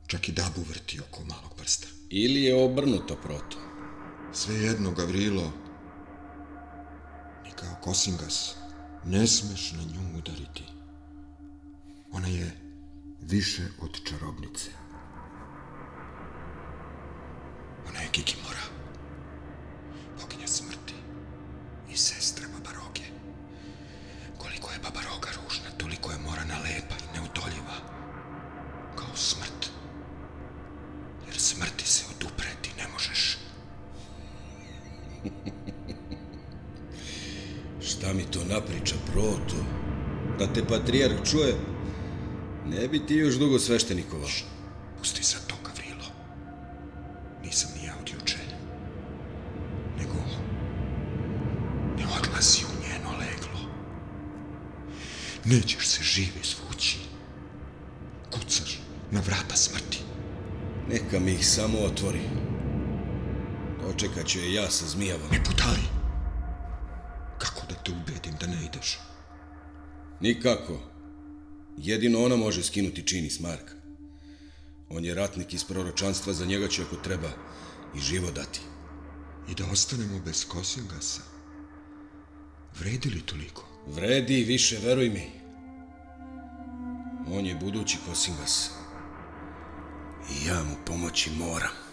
Čak 0.08 0.30
i 0.30 0.32
dabu 0.32 0.62
vrti 0.70 1.00
oko 1.00 1.24
malog 1.24 1.56
prsta. 1.58 1.88
Ili 2.10 2.44
je 2.44 2.64
obrnuto 2.64 3.16
proto. 3.16 3.58
Svejedno, 4.34 4.92
Gavrilo, 4.92 5.52
ni 7.44 7.52
kao 7.52 7.76
Kosingas, 7.82 8.56
ne 9.06 9.28
smeš 9.28 9.72
na 9.72 9.84
nju 9.84 10.18
udariti. 10.18 10.64
Ona 12.12 12.28
je 12.28 12.58
više 13.22 13.64
od 13.82 14.04
čarobnice. 14.04 14.72
Ona 17.90 18.00
je 18.00 18.10
Kikimora, 18.12 18.66
Patrijarh 41.02 41.30
čuje, 41.30 41.56
ne 42.66 42.88
bi 42.88 43.06
ti 43.06 43.16
još 43.16 43.36
dugo 43.36 43.60
sveštenikova. 43.60 44.28
Pusti 45.00 45.24
sad 45.24 45.48
to, 45.48 45.56
Gavrilo. 45.66 46.06
Nisam 47.44 47.72
ni 47.76 47.88
ja 47.88 47.94
od 48.02 48.10
juče. 48.10 48.38
Nego 49.98 50.14
ne 51.98 52.04
odlazi 52.04 52.66
u 52.66 52.84
njeno 52.84 53.10
leglo. 53.10 53.70
Nećeš 55.46 55.88
se 55.88 56.04
živi 56.04 56.42
zvući. 56.44 56.98
Kucaš 58.32 58.80
na 59.12 59.20
vrata 59.20 59.56
smrti. 59.56 60.00
Neka 60.90 61.20
mi 61.20 61.32
ih 61.32 61.48
samo 61.48 61.78
otvori. 61.80 62.22
Dočekat 63.82 64.28
ću 64.28 64.40
je 64.40 64.54
ja 64.54 64.70
sa 64.70 64.86
zmijavom. 64.86 65.32
Ne 65.32 65.44
putali. 65.44 65.84
Kako 67.38 67.62
da 67.70 67.76
te 67.76 67.92
ubedim 67.92 68.36
da 68.40 68.48
ne 68.48 68.66
ideš? 68.66 69.00
Nikako. 70.20 70.91
Jedino 71.84 72.24
ona 72.24 72.36
može 72.36 72.64
skinuti 72.64 73.08
čini 73.08 73.30
s 73.30 73.40
Marka. 73.40 73.74
On 74.90 75.06
je 75.06 75.16
ratnik 75.16 75.54
iz 75.54 75.64
proročanstva, 75.64 76.34
za 76.34 76.46
njega 76.46 76.68
će 76.68 76.82
ako 76.82 76.96
treba 76.96 77.30
i 77.96 78.00
živo 78.00 78.32
dati. 78.32 78.60
I 79.50 79.56
da 79.56 79.66
ostanemo 79.72 80.20
bez 80.26 80.46
Kosingasa? 80.46 81.22
Vredi 82.80 83.10
li 83.10 83.22
toliko? 83.22 83.68
Vredi 83.88 84.40
i 84.40 84.44
više, 84.44 84.80
veruj 84.84 85.10
mi. 85.10 85.32
On 87.32 87.46
je 87.46 87.56
budući 87.56 87.98
Kosingas. 88.10 88.70
I 90.30 90.48
ja 90.48 90.64
mu 90.64 90.76
pomoći 90.86 91.32
moram. 91.32 91.91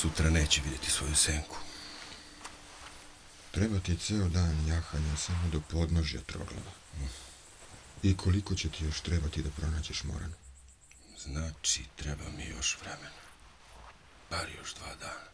Sutra 0.00 0.30
neće 0.30 0.60
vidjeti 0.64 0.90
svoju 0.90 1.14
senku. 1.14 1.56
Treba 3.50 3.80
ti 3.80 3.96
ceo 3.96 4.28
dan 4.28 4.66
jahanja 4.66 5.16
samo 5.16 5.48
do 5.52 5.60
podnožja 5.70 6.20
troglava. 6.20 6.72
I 8.02 8.16
koliko 8.16 8.54
će 8.54 8.68
ti 8.68 8.84
još 8.84 9.00
trebati 9.00 9.42
da 9.42 9.50
pronađeš 9.50 10.04
Moranu? 10.04 10.34
Znači, 11.18 11.82
treba 11.96 12.24
mi 12.36 12.44
još 12.44 12.78
vremena. 12.80 13.20
Bar 14.30 14.46
još 14.58 14.74
dva 14.74 14.94
dana. 15.00 15.28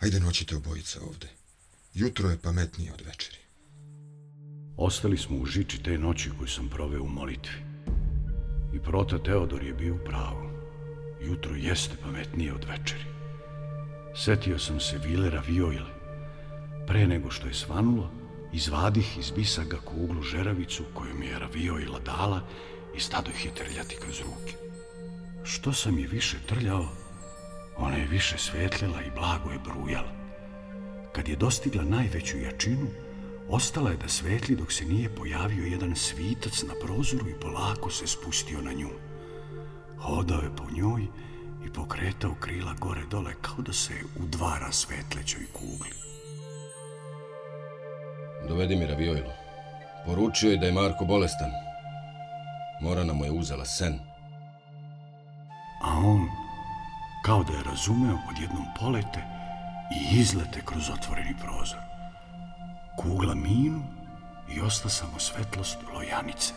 Ajde 0.00 0.20
noćite 0.20 0.56
obojica 0.56 1.00
ovde. 1.00 1.28
Jutro 1.94 2.30
je 2.30 2.42
pametnije 2.42 2.92
od 2.92 3.00
večeri. 3.00 3.38
Ostali 4.76 5.18
smo 5.18 5.36
u 5.36 5.46
žiči 5.46 5.82
te 5.82 5.98
noći 5.98 6.30
koju 6.38 6.48
sam 6.48 6.68
proveo 6.68 7.02
u 7.02 7.08
molitvi. 7.08 7.62
I 8.74 8.82
prota 8.82 9.22
Teodor 9.22 9.62
je 9.62 9.74
bio 9.74 9.94
u 9.94 10.04
pravu. 10.04 10.51
Jutro 11.26 11.54
jeste 11.56 11.96
pametnije 12.02 12.54
od 12.54 12.64
večeri. 12.64 13.04
Setio 14.14 14.58
sam 14.58 14.80
se 14.80 14.98
vilera 14.98 15.42
Vioila. 15.48 15.90
Pre 16.86 17.06
nego 17.06 17.30
što 17.30 17.46
je 17.46 17.54
svanulo, 17.54 18.10
izvadih 18.52 19.18
iz 19.18 19.30
bisaga 19.30 19.76
kuglu 19.76 20.22
žeravicu 20.22 20.84
koju 20.94 21.14
mi 21.14 21.26
je 21.26 21.38
Raviojla 21.38 22.00
dala 22.00 22.40
i 22.96 23.00
stadoh 23.00 23.44
je 23.44 23.54
trljati 23.54 23.96
kroz 23.96 24.20
ruke. 24.20 24.54
Što 25.44 25.72
sam 25.72 25.98
je 25.98 26.06
više 26.06 26.36
trljao, 26.46 26.88
ona 27.76 27.96
je 27.96 28.06
više 28.06 28.38
svetlila 28.38 29.02
i 29.02 29.10
blago 29.10 29.50
je 29.50 29.58
brujala. 29.58 30.12
Kad 31.12 31.28
je 31.28 31.36
dostigla 31.36 31.84
najveću 31.84 32.38
jačinu, 32.38 32.86
ostala 33.48 33.90
je 33.90 33.96
da 33.96 34.08
svetli 34.08 34.56
dok 34.56 34.72
se 34.72 34.84
nije 34.84 35.14
pojavio 35.14 35.64
jedan 35.64 35.96
svitac 35.96 36.62
na 36.62 36.74
prozoru 36.84 37.28
i 37.28 37.40
polako 37.40 37.90
se 37.90 38.06
spustio 38.06 38.62
na 38.62 38.72
nju. 38.72 38.90
Hodao 40.02 40.40
je 40.40 40.56
po 40.56 40.64
njoj 40.76 41.02
i 41.66 41.72
pokretao 41.72 42.34
krila 42.40 42.74
gore 42.80 43.02
dole 43.10 43.34
kao 43.42 43.56
da 43.58 43.72
se 43.72 43.94
udvara 44.20 44.72
svetlećoj 44.72 45.46
kugli. 45.52 45.90
Dovedi 48.48 48.76
mi 48.76 48.86
Raviojlu. 48.86 49.30
Poručio 50.06 50.50
je 50.50 50.56
da 50.56 50.66
je 50.66 50.72
Marko 50.72 51.04
bolestan. 51.04 51.50
Morana 52.80 53.12
mu 53.12 53.24
je 53.24 53.30
uzela 53.30 53.64
sen. 53.64 53.98
A 55.82 55.98
on, 56.04 56.28
kao 57.24 57.44
da 57.44 57.52
je 57.52 57.64
razumeo, 57.64 58.18
odjednom 58.30 58.64
polete 58.80 59.22
i 59.94 60.18
izlete 60.20 60.62
kroz 60.64 60.90
otvoreni 60.90 61.34
prozor. 61.44 61.80
Kugla 62.98 63.34
minu 63.34 63.82
i 64.56 64.60
osta 64.60 64.88
samo 64.88 65.18
svetlost 65.18 65.78
lojanice. 65.94 66.52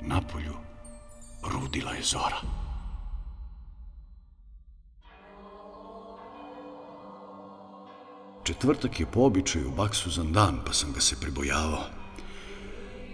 Napolju 0.00 0.71
rudila 1.42 1.92
je 1.92 2.02
zora. 2.02 2.40
Četvrtak 8.44 9.00
je 9.00 9.06
po 9.06 9.20
običaju 9.20 9.70
baksuzan 9.76 10.32
dan, 10.32 10.60
pa 10.66 10.72
sam 10.72 10.92
ga 10.92 11.00
se 11.00 11.16
pribojavao. 11.20 11.84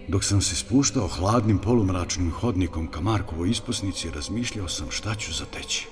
Dok 0.07 0.23
sam 0.23 0.41
se 0.41 0.55
spuštao 0.55 1.07
hladnim 1.07 1.57
polumračnim 1.57 2.31
hodnikom 2.31 2.87
ka 2.87 3.01
Markovoj 3.01 3.49
isposnici, 3.49 4.09
razmišljao 4.11 4.67
sam 4.67 4.91
šta 4.91 5.15
ću 5.15 5.33
zateći. 5.33 5.87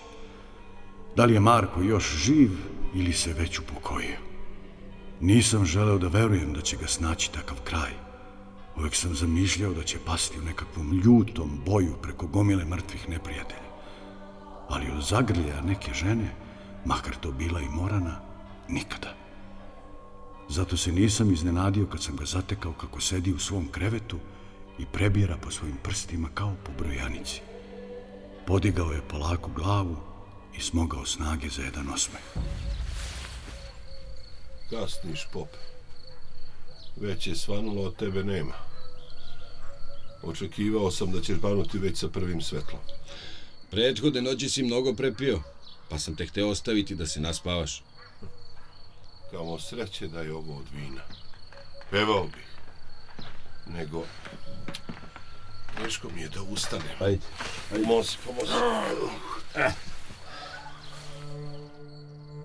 Da 1.15 1.25
li 1.25 1.33
je 1.33 1.39
Marko 1.39 1.81
još 1.81 2.15
živ 2.15 2.51
ili 2.93 3.13
se 3.13 3.33
već 3.33 3.59
upokojio? 3.59 4.17
Nisam 5.21 5.65
želeo 5.65 5.97
da 5.97 6.07
verujem 6.07 6.53
da 6.53 6.61
će 6.61 6.77
ga 6.77 6.87
snaći 6.87 7.31
takav 7.31 7.57
kraj. 7.63 8.06
Uvijek 8.77 8.95
sam 8.95 9.15
zamišljao 9.15 9.73
da 9.73 9.83
će 9.83 9.99
pasti 10.05 10.39
u 10.39 10.43
nekakvom 10.43 10.91
ljutom 10.91 11.61
boju 11.65 11.93
preko 12.01 12.27
gomile 12.27 12.65
mrtvih 12.65 13.09
neprijatelja. 13.09 13.67
Ali 14.69 14.91
od 14.91 15.03
zagrlja 15.03 15.61
neke 15.61 15.93
žene, 15.93 16.35
makar 16.85 17.15
to 17.15 17.31
bila 17.31 17.61
i 17.61 17.69
Morana, 17.69 18.19
nikada. 18.69 19.13
Zato 20.49 20.77
se 20.77 20.91
nisam 20.91 21.33
iznenadio 21.33 21.85
kad 21.85 22.03
sam 22.03 22.15
ga 22.15 22.25
zatekao 22.25 22.73
kako 22.73 23.01
sedi 23.01 23.33
u 23.33 23.39
svom 23.39 23.67
krevetu 23.71 24.17
i 24.79 24.85
prebira 24.85 25.37
po 25.37 25.51
svojim 25.51 25.77
prstima 25.83 26.29
kao 26.33 26.55
po 26.65 26.71
brojanici. 26.83 27.41
Podigao 28.47 28.91
je 28.91 29.07
polako 29.07 29.49
glavu 29.55 29.97
i 30.57 30.61
smogao 30.61 31.05
snage 31.05 31.49
za 31.49 31.61
jedan 31.61 31.89
osmeh. 31.89 32.21
Kasniš, 34.69 35.27
pope. 35.33 35.66
Već 37.01 37.27
je 37.27 37.35
svanulo, 37.35 37.81
od 37.81 37.95
tebe 37.95 38.23
nema. 38.23 38.53
Očekivao 40.23 40.91
sam 40.91 41.11
da 41.11 41.21
ćeš 41.21 41.37
banuti 41.37 41.77
već 41.77 41.97
sa 41.97 42.07
prvim 42.07 42.41
svetlom. 42.41 42.81
Prethodne 43.71 44.21
noći 44.21 44.49
si 44.49 44.63
mnogo 44.63 44.93
prepio, 44.93 45.39
pa 45.89 45.99
sam 45.99 46.15
te 46.15 46.25
hteo 46.25 46.49
ostaviti 46.49 46.95
da 46.95 47.07
se 47.07 47.21
naspavaš. 47.21 47.83
Kamo 49.31 49.59
sreće 49.59 50.07
da 50.07 50.21
je 50.21 50.33
ovo 50.33 50.57
od 50.57 50.65
vina. 50.75 51.01
Pevao 51.91 52.23
bih. 52.23 52.47
Nego, 53.67 54.03
teško 55.77 56.09
mi 56.15 56.21
je 56.21 56.29
da 56.29 56.41
ustanem. 56.41 56.95
Ajde. 56.99 57.21
Pomozi, 57.69 58.17
pomozi. 58.25 58.51
Eh. 59.55 59.71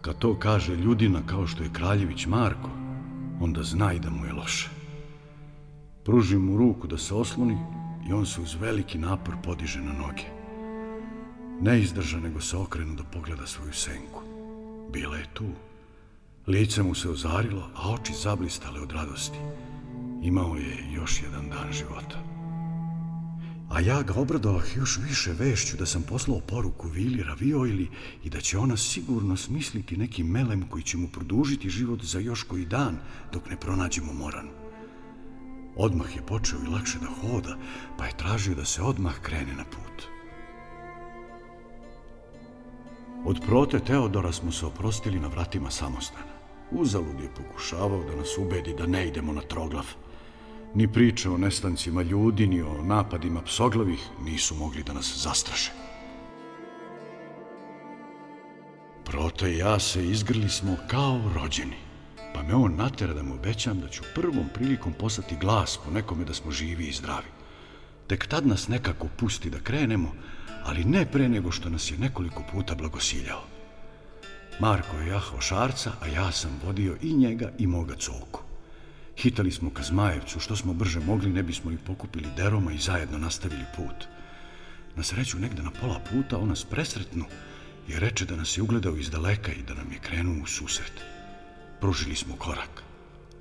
Kad 0.00 0.18
to 0.18 0.38
kaže 0.38 0.74
ljudina 0.74 1.22
kao 1.26 1.46
što 1.46 1.62
je 1.62 1.72
Kraljević 1.72 2.26
Marko, 2.26 2.82
onda 3.42 3.62
zna 3.62 3.92
i 3.92 3.98
da 3.98 4.11
mu 4.11 4.26
je 4.26 4.33
loše. 4.33 4.70
Pruži 6.05 6.38
mu 6.38 6.57
ruku 6.57 6.87
da 6.87 6.98
se 6.98 7.14
osloni 7.14 7.59
i 8.09 8.12
on 8.12 8.26
se 8.26 8.40
uz 8.40 8.55
veliki 8.61 8.98
napor 8.98 9.35
podiže 9.42 9.81
na 9.81 9.92
noge. 9.92 10.24
Ne 11.61 11.81
izdrža, 11.81 12.18
nego 12.18 12.40
se 12.40 12.57
okrenu 12.57 12.94
da 12.94 13.05
pogleda 13.05 13.46
svoju 13.46 13.72
senku. 13.72 14.22
Bila 14.92 15.16
je 15.16 15.26
tu. 15.35 15.44
Lice 16.46 16.83
mu 16.83 16.94
se 16.94 17.11
ozarilo, 17.11 17.68
a 17.74 17.92
oči 17.92 18.12
zablistale 18.12 18.81
od 18.81 18.92
radosti. 18.92 19.38
Imao 20.22 20.57
je 20.57 20.92
još 20.92 21.22
jedan 21.22 21.48
dan 21.48 21.72
života. 21.72 22.32
A 23.70 23.81
ja 23.81 24.03
ga 24.03 24.14
obradovah 24.14 24.77
još 24.77 24.98
više 25.09 25.33
vešću 25.33 25.77
da 25.77 25.87
sam 25.87 26.03
poslao 26.03 26.40
poruku 26.40 26.88
Vili 26.88 27.22
Ravioili 27.22 27.88
i 28.25 28.31
da 28.31 28.40
će 28.40 28.59
ona 28.59 28.77
sigurno 28.77 29.37
smisliti 29.37 29.96
neki 29.96 30.22
melem 30.22 30.68
koji 30.68 30.83
će 30.83 30.96
mu 30.96 31.09
produžiti 31.09 31.70
život 31.70 32.03
za 32.03 32.18
još 32.18 32.42
koji 32.42 32.64
dan 32.64 32.98
dok 33.33 33.51
ne 33.51 33.61
pronađemo 33.61 34.12
Moranu. 34.12 34.51
Odmah 35.77 36.16
je 36.16 36.27
počeo 36.27 36.59
i 36.64 36.68
lakše 36.68 36.98
da 36.98 37.07
hoda, 37.07 37.57
pa 37.98 38.07
je 38.07 38.16
tražio 38.16 38.55
da 38.55 38.64
se 38.64 38.83
odmah 38.83 39.20
krene 39.20 39.55
na 39.57 39.64
put. 39.64 40.03
Od 43.25 43.40
prote 43.46 43.79
Teodora 43.79 44.33
smo 44.33 44.53
se 44.53 44.66
oprostili 44.66 45.20
na 45.20 45.29
vratima 45.29 45.70
samostana. 45.70 46.33
Uzalud 46.70 47.20
je 47.20 47.35
pokušavao 47.35 48.05
da 48.05 48.16
nas 48.16 48.38
ubedi 48.38 48.75
da 48.79 48.87
ne 48.87 49.09
idemo 49.09 49.33
na 49.33 49.40
troglav. 49.40 49.87
Ni 50.74 50.92
priče 50.92 51.30
o 51.30 51.38
nestancima 51.38 52.02
ljudi, 52.02 52.46
ni 52.46 52.62
o 52.62 52.82
napadima 52.82 53.42
psoglavih 53.42 54.00
nisu 54.24 54.54
mogli 54.54 54.82
da 54.82 54.92
nas 54.92 55.22
zastraše. 55.22 55.72
Proto 59.04 59.46
i 59.46 59.56
ja 59.56 59.78
se 59.78 60.06
izgrli 60.08 60.48
smo 60.48 60.76
kao 60.87 61.20
rođeni, 61.35 61.76
pa 62.35 62.42
me 62.42 62.54
on 62.54 62.76
natera 62.76 63.14
da 63.14 63.22
mu 63.22 63.35
obećam 63.35 63.80
da 63.80 63.88
ću 63.88 64.02
prvom 64.14 64.48
prilikom 64.54 64.92
poslati 64.92 65.37
glas 65.40 65.78
po 65.85 65.90
nekome 65.90 66.24
da 66.24 66.35
smo 66.35 66.50
živi 66.50 66.85
i 66.85 66.92
zdravi. 66.92 67.28
Tek 68.06 68.26
tad 68.26 68.46
nas 68.46 68.68
nekako 68.68 69.08
pusti 69.16 69.50
da 69.50 69.61
krenemo, 69.61 70.12
ali 70.64 70.85
ne 70.85 71.06
pre 71.06 71.28
nego 71.28 71.50
što 71.50 71.70
nas 71.70 71.90
je 71.90 71.98
nekoliko 71.98 72.42
puta 72.52 72.74
blagosiljao. 72.74 73.42
Marko 74.61 74.96
je 74.96 75.08
jahao 75.08 75.40
šarca, 75.40 75.92
a 76.00 76.06
ja 76.06 76.32
sam 76.32 76.61
vodio 76.64 76.96
i 77.02 77.14
njega 77.14 77.50
i 77.58 77.66
moga 77.66 77.94
coku. 77.94 78.51
Hitali 79.16 79.51
smo 79.53 79.70
ka 79.70 79.83
Zmajevcu, 79.83 80.40
što 80.40 80.57
smo 80.57 80.75
brže 80.75 81.01
mogli, 81.01 81.31
ne 81.31 81.42
bismo 81.42 81.70
ih 81.70 81.79
pokupili 81.87 82.29
deroma 82.37 82.72
i 82.72 82.79
zajedno 82.79 83.18
nastavili 83.18 83.64
put. 83.77 84.07
Na 84.96 85.03
sreću, 85.03 85.38
negde 85.38 85.62
na 85.62 85.70
pola 85.70 86.01
puta, 86.11 86.38
on 86.38 86.48
nas 86.48 86.64
presretnu 86.64 87.25
i 87.88 87.98
reče 87.98 88.25
da 88.25 88.37
nas 88.37 88.59
je 88.59 88.62
ugledao 88.62 88.96
iz 88.96 89.11
daleka 89.11 89.53
i 89.53 89.62
da 89.62 89.75
nam 89.75 89.92
je 89.92 89.98
krenuo 89.98 90.42
u 90.42 90.46
susret. 90.46 90.92
Pružili 91.81 92.16
smo 92.16 92.37
korak. 92.37 92.83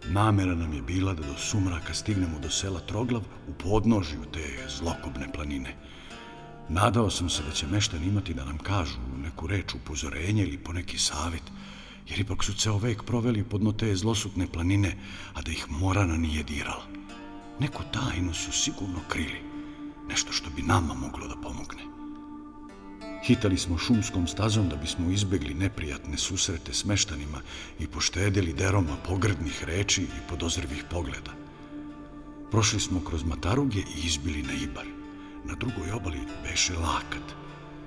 Namera 0.08 0.56
nam 0.56 0.74
je 0.74 0.82
bila 0.82 1.14
da 1.14 1.22
do 1.22 1.38
sumraka 1.38 1.94
stignemo 1.94 2.40
do 2.40 2.50
sela 2.50 2.80
Troglav 2.80 3.22
u 3.48 3.54
podnožju 3.54 4.26
te 4.34 4.68
zlokobne 4.70 5.34
planine. 5.34 5.76
Nadao 6.70 7.10
sam 7.10 7.30
se 7.30 7.44
da 7.44 7.52
će 7.52 7.68
meštan 7.68 8.04
imati 8.04 8.34
da 8.34 8.46
nam 8.46 8.58
kažu 8.58 9.00
neku 9.24 9.48
reč 9.48 9.74
upozorenja 9.74 10.44
ili 10.44 10.58
po 10.58 10.74
neki 10.74 10.98
savjet, 10.98 11.44
jer 12.10 12.20
ipak 12.20 12.44
su 12.44 12.54
ceo 12.54 12.78
vek 12.78 13.04
proveli 13.04 13.44
podno 13.44 13.72
te 13.72 13.96
zlosutne 13.96 14.48
planine, 14.48 14.98
a 15.34 15.42
da 15.42 15.52
ih 15.52 15.66
Morana 15.70 16.18
nije 16.18 16.44
dirala. 16.44 16.88
Neku 17.60 17.84
tajnu 17.94 18.34
su 18.34 18.52
sigurno 18.52 19.00
krili, 19.08 19.42
nešto 20.10 20.32
što 20.34 20.50
bi 20.50 20.62
nama 20.62 20.94
moglo 20.94 21.28
da 21.28 21.36
pomogne. 21.36 21.92
Hitali 23.24 23.58
smo 23.58 23.78
šumskom 23.78 24.28
stazom 24.28 24.70
da 24.70 24.76
bismo 24.76 25.12
izbegli 25.12 25.54
neprijatne 25.54 26.18
susrete 26.18 26.74
s 26.74 26.86
meštanima 26.86 27.42
i 27.80 27.88
poštedili 27.88 28.54
deroma 28.54 28.98
pogrdnih 29.08 29.64
reči 29.64 30.02
i 30.02 30.28
podozrivih 30.30 30.84
pogleda. 30.90 31.32
Prošli 32.52 32.80
smo 32.80 33.04
kroz 33.04 33.24
Mataruge 33.24 33.80
i 33.80 34.06
izbili 34.06 34.44
na 34.44 34.54
Ibar. 34.54 34.86
Na 35.46 35.56
drugoj 35.56 35.92
obali 35.92 36.20
beše 36.44 36.74
Lakat, 36.74 37.36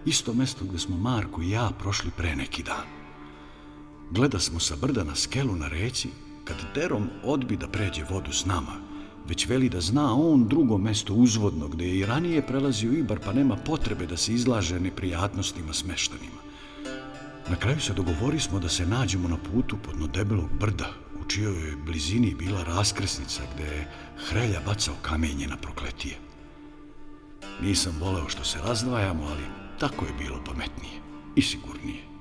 isto 0.05 0.35
mesto 0.35 0.65
gde 0.65 0.79
smo 0.79 0.97
Marko 0.97 1.43
i 1.43 1.51
ja 1.51 1.71
prošli 1.79 2.11
pre 2.17 2.37
neki 2.37 2.63
dan. 2.63 3.04
Gleda 4.11 4.39
smo 4.39 4.61
sa 4.61 4.77
brda 4.77 5.05
na 5.05 5.15
skelu 5.15 5.57
na 5.57 5.69
reci, 5.69 6.09
kad 6.45 6.57
Derom 6.75 7.11
odbi 7.25 7.57
da 7.57 7.69
pređe 7.69 8.05
vodu 8.11 8.33
s 8.33 8.45
nama, 8.45 8.73
već 9.29 9.49
veli 9.49 9.69
da 9.69 9.81
zna 9.81 10.15
on 10.15 10.49
drugo 10.49 10.79
mesto 10.79 11.15
uzvodno, 11.15 11.69
gde 11.69 11.89
je 11.89 11.99
i 11.99 12.07
ranije 12.07 12.47
prelazio 12.47 12.93
Ibar, 12.93 13.19
pa 13.25 13.33
nema 13.33 13.57
potrebe 13.57 14.07
da 14.07 14.17
se 14.17 14.35
izlaže 14.35 14.81
neprijatnostima 14.81 15.73
smeštanima. 15.73 16.45
Na 17.49 17.57
kraju 17.57 17.81
se 17.81 17.93
dogovori 17.93 18.41
smo 18.41 18.61
da 18.61 18.69
se 18.69 18.87
nađemo 18.87 19.29
na 19.29 19.37
putu 19.37 19.77
podno 19.87 20.07
debelog 20.07 20.49
brda, 20.61 20.93
u 21.21 21.29
čijoj 21.29 21.69
je 21.69 21.77
blizini 21.77 22.35
bila 22.35 22.65
raskresnica 22.65 23.43
gde 23.55 23.65
je 23.65 23.91
Hrelja 24.29 24.61
bacao 24.67 24.95
kamenje 25.03 25.47
na 25.47 25.57
prokletije. 25.57 26.17
Nisam 27.63 27.97
voleo 28.01 28.29
što 28.29 28.45
se 28.45 28.59
razdvajamo, 28.67 29.25
ali 29.25 29.45
tako 29.79 30.05
je 30.05 30.13
bilo 30.19 30.45
pametnije 30.45 31.01
i 31.37 31.43
sigurnije. 31.43 32.14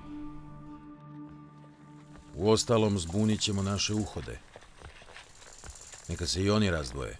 U 2.36 2.50
ostalom 2.50 3.00
zbunit 3.00 3.42
ćemo 3.42 3.64
naše 3.64 3.94
uhode. 3.94 4.40
Neka 6.10 6.28
se 6.28 6.44
i 6.44 6.50
oni 6.50 6.72
razdvoje. 6.72 7.18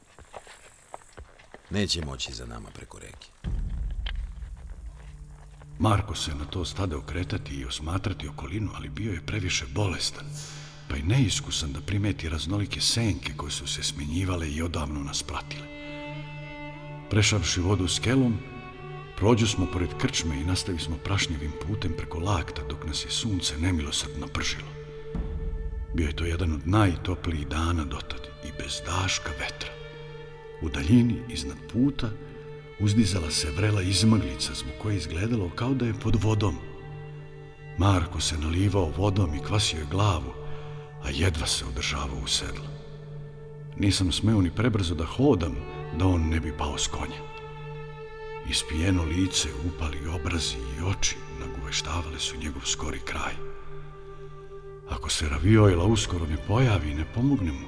Neće 1.70 2.06
moći 2.06 2.34
za 2.34 2.46
nama 2.46 2.70
preko 2.70 3.00
reke. 3.00 3.28
Marko 5.80 6.16
se 6.16 6.36
na 6.36 6.46
to 6.46 6.66
stade 6.66 6.96
okretati 6.96 7.56
i 7.56 7.66
osmatrati 7.66 8.28
okolinu, 8.28 8.72
ali 8.76 8.90
bio 8.90 9.14
je 9.14 9.26
previše 9.26 9.66
bolestan, 9.66 10.26
pa 10.90 10.98
i 10.98 11.04
neiskusan 11.04 11.74
da 11.74 11.82
primeti 11.82 12.30
raznolike 12.30 12.82
senke 12.82 13.34
koje 13.38 13.52
su 13.52 13.68
se 13.68 13.84
smenjivale 13.84 14.50
i 14.50 14.62
odavno 14.62 15.00
nas 15.00 15.24
pratile. 15.24 15.68
Prešavši 17.10 17.62
vodu 17.62 17.88
s 17.88 18.00
kelom, 18.00 18.38
prođu 19.18 19.48
smo 19.48 19.66
pored 19.74 19.90
krčme 20.02 20.42
i 20.42 20.44
nastavi 20.44 20.80
smo 20.80 20.98
prašnjevim 20.98 21.52
putem 21.68 21.94
preko 21.98 22.20
lakta 22.20 22.62
dok 22.70 22.86
nas 22.86 23.06
je 23.06 23.12
sunce 23.12 23.58
nemilosrdno 23.58 24.28
pržilo. 24.28 24.83
Bio 25.94 26.08
je 26.08 26.16
to 26.16 26.26
jedan 26.26 26.54
od 26.54 26.68
najtoplijih 26.68 27.48
dana 27.48 27.86
dotad 27.86 28.28
i 28.44 28.52
bez 28.58 28.82
daška 28.86 29.30
vetra. 29.30 29.70
U 30.62 30.70
daljini, 30.70 31.22
iznad 31.30 31.58
puta, 31.74 32.10
uzdizala 32.80 33.32
se 33.32 33.52
vrela 33.58 33.82
izmaglica 33.82 34.54
zbog 34.54 34.74
koje 34.82 34.98
izgledalo 34.98 35.50
kao 35.56 35.74
da 35.74 35.86
je 35.86 35.94
pod 35.94 36.16
vodom. 36.24 36.56
Marko 37.78 38.22
se 38.22 38.38
nalivao 38.38 38.94
vodom 38.98 39.36
i 39.36 39.44
kvasio 39.48 39.80
je 39.80 39.86
glavu, 39.92 40.34
a 41.04 41.10
jedva 41.10 41.48
se 41.48 41.66
održavao 41.66 42.20
u 42.24 42.28
sedlu. 42.28 42.66
Nisam 43.78 44.12
smeo 44.12 44.42
ni 44.42 44.52
prebrzo 44.52 44.96
da 44.96 45.06
hodam, 45.06 45.56
da 46.00 46.06
on 46.06 46.30
ne 46.30 46.40
bi 46.40 46.58
pao 46.58 46.78
s 46.78 46.88
konja. 46.88 47.22
Ispijeno 48.50 49.04
lice, 49.04 49.50
upali 49.68 50.08
obrazi 50.08 50.56
i 50.58 50.84
oči 50.84 51.16
naguveštavale 51.40 52.20
su 52.20 52.38
njegov 52.38 52.62
skori 52.66 53.00
kraj. 53.00 53.53
Ako 54.90 55.10
se 55.10 55.30
Raviojla 55.30 55.86
uskoro 55.86 56.26
ne 56.26 56.38
pojavi 56.48 56.92
i 56.92 56.96
ne 56.96 57.06
pomogne 57.16 57.52
mu, 57.52 57.68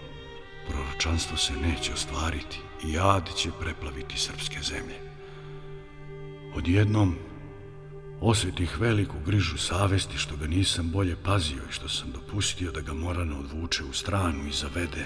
proročanstvo 0.68 1.38
se 1.38 1.54
neće 1.54 1.94
ostvariti 1.94 2.60
i 2.84 2.94
jad 2.94 3.30
će 3.36 3.50
preplaviti 3.60 4.20
srpske 4.20 4.60
zemlje. 4.62 4.96
Odjednom 6.56 7.16
osjetih 8.22 8.80
veliku 8.80 9.16
grižu 9.26 9.58
savesti 9.58 10.18
što 10.18 10.36
ga 10.36 10.48
nisam 10.48 10.92
bolje 10.92 11.16
pazio 11.24 11.62
i 11.70 11.74
što 11.74 11.90
sam 11.90 12.12
dopustio 12.12 12.72
da 12.72 12.82
ga 12.82 12.94
Morana 12.94 13.40
odvuče 13.40 13.84
u 13.84 13.94
stranu 13.94 14.48
i 14.48 14.52
zavede. 14.52 15.06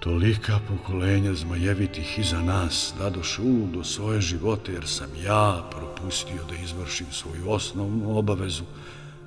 Tolika 0.00 0.60
pokolenja 0.68 1.34
zmajevitih 1.34 2.18
iza 2.18 2.40
nas 2.40 2.94
dadoše 2.98 3.42
uludo 3.42 3.84
svoje 3.84 4.20
živote 4.20 4.72
jer 4.72 4.86
sam 4.86 5.08
ja 5.24 5.70
propustio 5.70 6.44
da 6.48 6.54
izvršim 6.54 7.06
svoju 7.12 7.50
osnovnu 7.50 8.18
obavezu, 8.18 8.64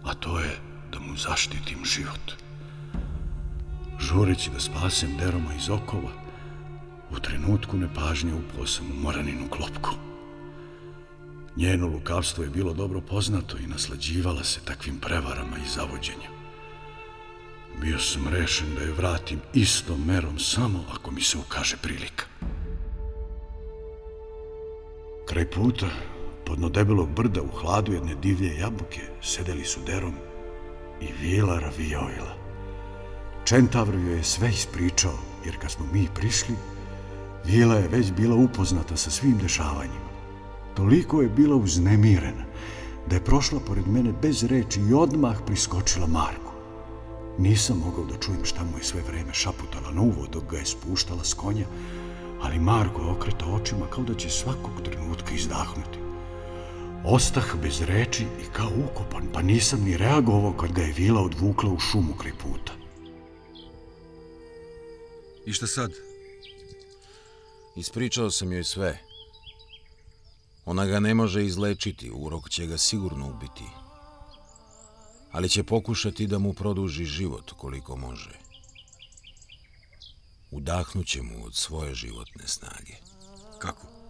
a 0.04 0.14
to 0.14 0.40
je 0.40 0.73
da 0.94 1.00
mu 1.00 1.18
zaštitim 1.18 1.86
život. 1.86 2.32
Žureći 4.00 4.50
da 4.50 4.60
spasem 4.60 5.18
deroma 5.18 5.54
iz 5.54 5.70
okova, 5.70 6.12
u 7.12 7.20
trenutku 7.20 7.78
nepažnje 7.78 8.34
upao 8.34 8.68
sam 8.68 8.92
u 8.92 8.96
moraninu 8.96 9.50
klopku. 9.50 9.90
Njeno 11.56 11.88
lukavstvo 11.88 12.44
je 12.44 12.50
bilo 12.50 12.74
dobro 12.74 13.02
poznato 13.02 13.58
i 13.58 13.68
naslađivala 13.68 14.44
se 14.44 14.60
takvim 14.66 15.00
prevarama 15.00 15.58
i 15.58 15.70
zavođenjem. 15.70 16.32
Bio 17.82 18.00
sam 18.00 18.28
rešen 18.28 18.76
da 18.76 18.82
je 18.82 18.92
vratim 18.92 19.42
istom 19.54 20.06
merom 20.06 20.40
samo 20.40 20.86
ako 20.96 21.12
mi 21.12 21.22
se 21.22 21.38
ukaže 21.38 21.78
prilika. 21.78 22.26
Kraj 25.30 25.52
puta, 25.52 25.88
podno 26.46 26.70
debelog 26.70 27.10
brda 27.10 27.42
u 27.42 27.48
hladu 27.48 27.94
jedne 27.94 28.16
divlje 28.16 28.58
jabuke, 28.58 29.02
sedeli 29.22 29.66
su 29.66 29.80
derom 29.86 30.14
i 31.02 31.08
vila 31.22 31.60
ravijojila. 31.60 32.36
Čentavr 33.46 33.96
joj 33.96 34.18
je 34.18 34.24
sve 34.24 34.50
ispričao, 34.50 35.18
jer 35.46 35.60
kad 35.60 35.72
smo 35.72 35.86
mi 35.94 36.08
prišli, 36.16 36.56
Vila 37.46 37.76
je 37.76 37.88
već 37.88 38.12
bila 38.12 38.36
upoznata 38.36 38.98
sa 38.98 39.12
svim 39.12 39.38
dešavanjima. 39.38 40.14
Toliko 40.76 41.22
je 41.22 41.30
bila 41.30 41.56
uznemirena 41.56 42.46
da 43.10 43.16
je 43.16 43.24
prošla 43.24 43.60
pored 43.60 43.88
mene 43.88 44.14
bez 44.22 44.44
reči 44.44 44.80
i 44.82 44.94
odmah 44.94 45.38
priskočila 45.46 46.08
Marku. 46.08 46.54
Nisam 47.38 47.78
mogao 47.86 48.06
da 48.06 48.20
čujem 48.20 48.46
šta 48.46 48.64
mu 48.64 48.78
je 48.78 48.84
sve 48.84 49.02
vreme 49.02 49.34
šaputala 49.34 49.92
na 49.92 50.02
uvo 50.02 50.28
dok 50.32 50.44
ga 50.52 50.58
je 50.58 50.66
spuštala 50.66 51.24
s 51.24 51.34
konja, 51.34 51.66
ali 52.42 52.60
Marko 52.60 53.02
je 53.02 53.12
okretao 53.12 53.56
očima 53.56 53.86
kao 53.90 54.04
da 54.04 54.14
će 54.14 54.30
svakog 54.30 54.82
trenutka 54.84 55.34
izdahnuti. 55.34 56.03
Ostah 57.06 57.56
bez 57.62 57.82
reči 57.82 58.24
i 58.24 58.54
kao 58.54 58.72
ukopan, 58.92 59.28
pa 59.34 59.42
nisam 59.42 59.84
ni 59.84 59.98
reagovao 59.98 60.54
kad 60.54 60.72
ga 60.72 60.82
je 60.82 60.94
Vila 60.94 61.22
odvukla 61.22 61.70
u 61.70 61.80
šumu 61.80 62.14
kraj 62.14 62.34
puta. 62.34 62.74
I 65.46 65.54
šta 65.54 65.68
sad? 65.68 65.92
Ispričao 67.76 68.32
sam 68.32 68.52
joj 68.52 68.64
sve. 68.64 69.00
Ona 70.66 70.86
ga 70.86 71.00
ne 71.00 71.14
može 71.14 71.46
izlečiti, 71.46 72.12
urok 72.14 72.50
će 72.50 72.66
ga 72.66 72.78
sigurno 72.78 73.30
ubiti. 73.30 73.66
Ali 75.32 75.50
će 75.50 75.64
pokušati 75.64 76.28
da 76.28 76.40
mu 76.40 76.54
produži 76.54 77.06
život 77.06 77.52
koliko 77.52 77.96
može. 77.96 78.40
Udahnuće 80.52 81.22
mu 81.22 81.46
od 81.46 81.56
svoje 81.56 81.96
životne 81.96 82.48
snage. 82.48 82.94
Kako? 83.60 84.03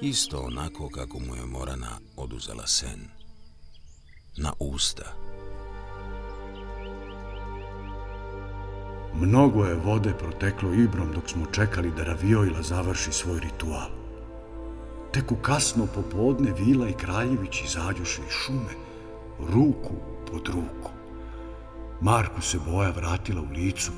Isto 0.00 0.38
onako 0.38 0.88
kako 0.88 1.18
mu 1.18 1.36
je 1.36 1.46
Morana 1.46 1.98
oduzela 2.16 2.66
sen. 2.66 3.08
Na 4.36 4.52
usta. 4.58 5.12
Mnogo 9.14 9.64
je 9.64 9.74
vode 9.74 10.14
proteklo 10.18 10.74
Ibrom 10.74 11.12
dok 11.14 11.30
smo 11.30 11.46
čekali 11.46 11.90
da 11.96 12.04
Ravioila 12.04 12.62
završi 12.62 13.12
svoj 13.12 13.40
ritual. 13.40 13.90
Tek 15.12 15.32
u 15.32 15.36
kasno 15.36 15.86
popodne 15.94 16.52
Vila 16.58 16.88
i 16.88 16.92
Kraljević 16.92 17.62
izađuše 17.64 18.22
iz 18.22 18.32
šume, 18.32 18.74
ruku 19.38 19.94
pod 20.30 20.48
ruku. 20.48 20.90
Marku 22.00 22.40
se 22.40 22.58
boja 22.58 22.90
vratila 22.90 23.42
u 23.42 23.52
licu, 23.52 23.92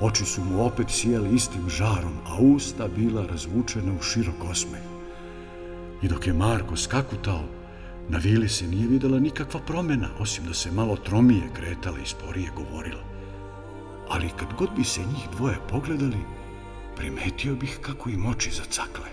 oči 0.00 0.24
su 0.24 0.44
mu 0.44 0.66
opet 0.66 0.86
sjeli 0.90 1.34
istim 1.34 1.68
žarom, 1.68 2.18
a 2.26 2.36
usta 2.40 2.88
bila 2.88 3.26
razvučena 3.26 3.92
u 4.00 4.02
širok 4.02 4.44
osmeh. 4.50 4.91
I 6.02 6.08
dok 6.08 6.26
je 6.26 6.32
Marko 6.32 6.76
skakutao, 6.76 7.44
na 8.08 8.18
Vili 8.18 8.48
se 8.48 8.66
nije 8.66 8.88
videla 8.88 9.18
nikakva 9.18 9.60
promjena, 9.60 10.08
osim 10.18 10.44
da 10.44 10.54
se 10.54 10.70
malo 10.70 10.96
tromije 10.96 11.42
kretala 11.54 11.98
i 11.98 12.06
sporije 12.06 12.50
govorila 12.56 13.12
ali 14.12 14.30
kad 14.36 14.48
god 14.58 14.68
bi 14.76 14.84
se 14.84 15.00
njih 15.00 15.28
dvoje 15.36 15.56
pogledali, 15.68 16.18
primetio 16.96 17.54
bih 17.54 17.78
kako 17.80 18.10
im 18.10 18.26
oči 18.26 18.50
zacakle. 18.50 19.08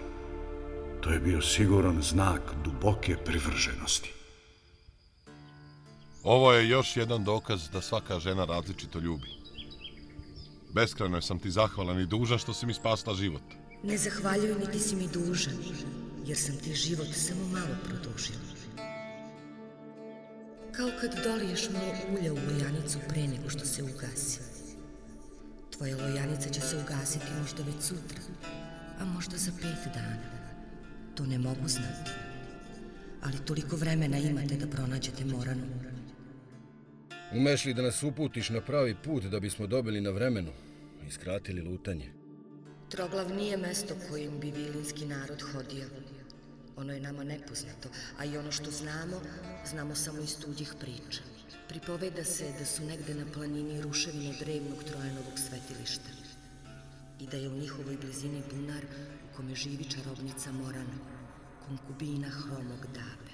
To 1.02 1.10
je 1.10 1.20
bio 1.20 1.42
siguran 1.42 2.02
znak 2.02 2.42
duboke 2.64 3.18
privrženosti. 3.26 4.14
Ovo 6.24 6.54
je 6.54 6.70
još 6.70 6.98
jedan 6.98 7.24
dokaz 7.24 7.70
da 7.70 7.82
svaka 7.82 8.20
žena 8.20 8.46
različito 8.46 9.00
ljubi. 9.00 9.28
Beskrajno 10.74 11.22
sam 11.22 11.40
ti 11.40 11.52
zahvalan 11.52 12.00
i 12.00 12.06
dužan 12.06 12.38
što 12.38 12.54
si 12.54 12.66
mi 12.66 12.74
spasla 12.74 13.14
život. 13.14 13.59
Ne 13.84 13.98
zahvaljuj 13.98 14.56
niti 14.60 14.80
si 14.80 14.96
mi 14.96 15.08
dužan, 15.14 15.54
jer 16.26 16.38
sam 16.38 16.56
ti 16.58 16.74
život 16.74 17.08
samo 17.14 17.48
malo 17.48 17.76
produžila. 17.84 18.40
Kao 20.72 20.90
kad 21.02 21.24
doliješ 21.24 21.70
malo 21.70 21.94
ulja 22.12 22.34
u 22.34 22.36
lojanicu 22.36 23.00
pre 23.10 23.28
nego 23.28 23.50
što 23.50 23.66
se 23.66 23.84
ugasi. 23.84 24.40
Tvoja 25.78 25.98
lojanica 25.98 26.50
će 26.50 26.62
se 26.62 26.78
ugasiti 26.78 27.26
možda 27.42 27.64
već 27.64 27.84
sutra, 27.84 28.22
a 29.00 29.06
možda 29.06 29.38
za 29.38 29.52
pet 29.52 29.94
dana. 29.94 30.40
To 31.16 31.26
ne 31.26 31.40
mogu 31.40 31.68
znati. 31.68 32.12
Ali 33.22 33.46
toliko 33.46 33.76
vremena 33.76 34.18
imate 34.18 34.56
da 34.56 34.68
pronađete 34.68 35.26
Moranu. 35.26 35.68
Umeš 37.34 37.66
li 37.66 37.74
da 37.74 37.82
nas 37.82 38.04
uputiš 38.04 38.50
na 38.50 38.62
pravi 38.62 38.96
put 39.04 39.24
da 39.24 39.40
bismo 39.40 39.68
dobili 39.68 40.02
na 40.02 40.10
vremenu 40.10 40.52
i 41.08 41.12
skratili 41.12 41.62
lutanje? 41.62 42.19
Troglav 42.90 43.32
nije 43.36 43.58
mesto 43.58 43.96
kojim 44.10 44.40
bi 44.40 44.52
vilinski 44.52 45.06
narod 45.06 45.42
hodio. 45.42 45.88
Ono 46.76 46.94
je 46.94 47.00
nama 47.00 47.24
nepoznato, 47.24 47.90
a 48.18 48.26
i 48.26 48.38
ono 48.38 48.52
što 48.52 48.72
znamo, 48.72 49.22
znamo 49.70 49.96
samo 49.96 50.22
iz 50.22 50.40
tuđih 50.40 50.74
priča. 50.80 51.22
Pripoveda 51.68 52.24
se 52.24 52.54
da 52.60 52.66
su 52.66 52.84
negde 52.84 53.14
na 53.14 53.26
planini 53.34 53.82
ruševine 53.82 54.34
drevnog 54.40 54.84
Trojanovog 54.84 55.40
svetilišta 55.40 56.10
i 57.20 57.28
da 57.28 57.38
je 57.38 57.50
u 57.50 57.58
njihovoj 57.58 57.98
blizini 57.98 58.44
bunar 58.52 58.84
u 59.32 59.36
kome 59.36 59.56
živi 59.56 59.84
čarobnica 59.84 60.52
Morana, 60.52 60.98
konkubina 61.68 62.30
hromog 62.30 62.86
dabe. 62.94 63.34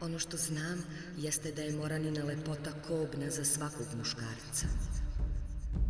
Ono 0.00 0.18
što 0.18 0.36
znam 0.36 0.84
jeste 1.16 1.52
da 1.52 1.62
je 1.62 1.76
Moranina 1.76 2.24
lepota 2.24 2.72
kobna 2.88 3.30
za 3.30 3.44
svakog 3.44 3.86
muškarca. 3.96 4.66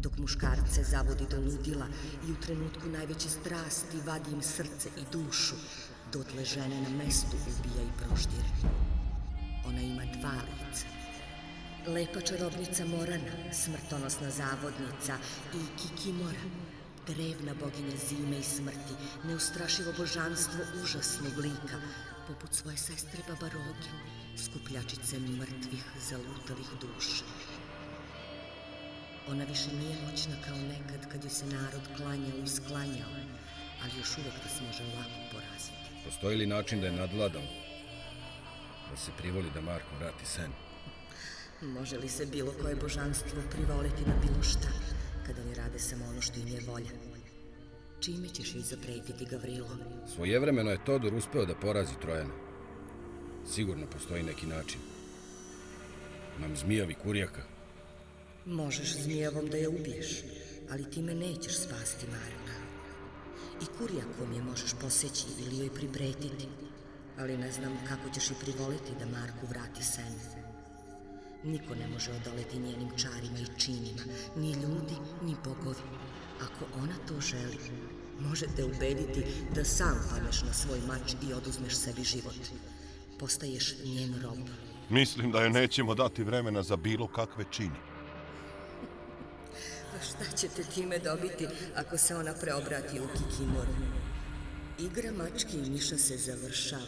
Dok 0.01 0.19
muškarce 0.19 0.85
zavodi 0.85 1.27
do 1.31 1.41
ludila 1.41 1.87
i 2.29 2.33
u 2.33 2.37
trenutku 2.37 2.89
najveće 2.89 3.29
strasti 3.29 4.01
vadi 4.07 4.31
im 4.33 4.43
srce 4.43 4.89
i 4.97 5.05
dušu, 5.13 5.55
dotle 6.13 6.45
žene 6.45 6.81
na 6.81 6.89
mestu 7.05 7.37
ubija 7.37 7.83
i 7.83 7.99
proštire. 7.99 8.49
Ona 9.67 9.81
ima 9.81 10.05
dva 10.05 10.33
lica, 10.33 10.87
Lepa 11.87 12.21
čarobnica 12.21 12.85
Morana, 12.85 13.53
smrtonosna 13.53 14.31
zavodnica 14.31 15.17
i 15.55 15.63
Kikimora, 15.79 16.45
drevna 17.07 17.55
boginja 17.55 17.97
zime 18.09 18.39
i 18.39 18.43
smrti, 18.43 18.95
neustrašivo 19.25 19.93
božanstvo 19.99 20.61
užasnog 20.85 21.39
lika, 21.39 21.81
poput 22.29 22.55
svoje 22.55 22.77
sestre 22.77 23.23
Babaroge, 23.29 23.91
skupljačice 24.37 25.19
mrtvih, 25.19 25.85
zalutalih 26.11 26.71
duša. 26.81 27.25
Ona 29.31 29.45
više 29.45 29.71
nije 29.73 29.97
moćna 30.11 30.35
kao 30.47 30.57
nekad 30.57 31.13
kad 31.13 31.25
ju 31.25 31.31
se 31.31 31.47
narod 31.47 31.83
klanjao 31.97 32.39
i 32.45 32.49
sklanjao, 32.49 33.11
ali 33.83 33.99
još 33.99 34.19
uvek 34.19 34.35
nas 34.45 34.61
može 34.67 34.85
lako 34.85 35.19
poraziti. 35.33 36.05
Postoji 36.05 36.37
li 36.37 36.47
način 36.47 36.81
da 36.81 36.87
je 36.87 36.93
nadvladam? 36.93 37.43
Da 38.91 38.97
se 38.97 39.11
privoli 39.19 39.51
da 39.55 39.61
Marko 39.61 39.97
vrati 39.99 40.27
sen? 40.27 40.51
Može 41.61 41.99
li 41.99 42.09
se 42.09 42.27
bilo 42.27 42.53
koje 42.63 42.77
božanstvo 42.77 43.43
privoliti 43.51 44.03
na 44.07 44.15
bilo 44.23 44.43
šta, 44.43 44.69
kada 45.27 45.45
ne 45.45 45.55
rade 45.55 45.79
samo 45.79 46.05
ono 46.05 46.21
što 46.21 46.41
im 46.41 46.49
je 46.49 46.61
volja? 46.67 46.91
Čime 48.01 48.29
ćeš 48.29 48.55
ih 48.55 48.65
zapretiti, 48.65 49.27
Gavrilo? 49.31 49.77
Svojevremeno 50.15 50.71
je 50.71 50.85
Todor 50.85 51.15
uspeo 51.15 51.47
da 51.47 51.55
porazi 51.55 51.95
Trojana. 52.03 52.35
Sigurno 53.47 53.87
postoji 53.87 54.23
neki 54.23 54.47
način. 54.47 54.81
Nam 56.39 56.57
zmijavi 56.57 56.95
kurjaka. 56.95 57.50
Možeš 58.47 58.97
zmijevom 58.97 59.47
da 59.47 59.57
je 59.57 59.69
ubiješ, 59.69 60.23
ali 60.71 60.91
time 60.91 61.15
nećeš 61.15 61.57
spasti 61.57 62.07
Marka. 62.07 62.57
I 63.63 63.65
kurjakom 63.79 64.33
je 64.33 64.43
možeš 64.43 64.71
poseći 64.81 65.27
ili 65.39 65.59
joj 65.59 65.75
pripretiti, 65.75 66.49
ali 67.19 67.37
ne 67.37 67.53
znam 67.53 67.79
kako 67.89 68.11
ćeš 68.15 68.31
i 68.31 68.35
privoliti 68.41 68.93
da 68.99 69.19
Marku 69.19 69.47
vrati 69.47 69.85
sen. 69.85 70.15
Niko 71.45 71.75
ne 71.75 71.89
može 71.89 72.11
odoleti 72.11 72.59
njenim 72.59 72.89
čarima 72.97 73.39
i 73.39 73.61
činima, 73.61 74.03
ni 74.37 74.53
ljudi, 74.53 74.97
ni 75.23 75.37
bogovi. 75.45 75.83
Ako 76.41 76.79
ona 76.83 76.95
to 77.09 77.21
želi, 77.21 77.59
može 78.21 78.47
te 78.57 78.65
ubediti 78.65 79.25
da 79.55 79.65
sam 79.65 80.09
padneš 80.11 80.43
na 80.43 80.53
svoj 80.53 80.79
mač 80.89 81.13
i 81.29 81.33
oduzmeš 81.33 81.75
sebi 81.75 82.05
život. 82.05 82.37
Postaješ 83.19 83.75
njen 83.85 84.23
rob. 84.23 84.49
Mislim 84.91 85.33
da 85.33 85.41
joj 85.41 85.51
nećemo 85.51 85.95
dati 85.95 86.25
vremena 86.25 86.63
za 86.63 86.77
bilo 86.77 87.07
kakve 87.07 87.45
čini. 87.51 87.90
Šta 90.03 90.37
ćete 90.37 90.63
time 90.75 90.99
dobiti 90.99 91.47
ako 91.77 91.99
se 91.99 92.17
ona 92.17 92.35
preobrati 92.41 93.01
u 93.01 93.09
Kikimoru? 93.09 93.73
Igra 94.79 95.13
mačke 95.13 95.57
i 95.57 95.71
miša 95.71 95.99
se 95.99 96.17
završava. 96.17 96.83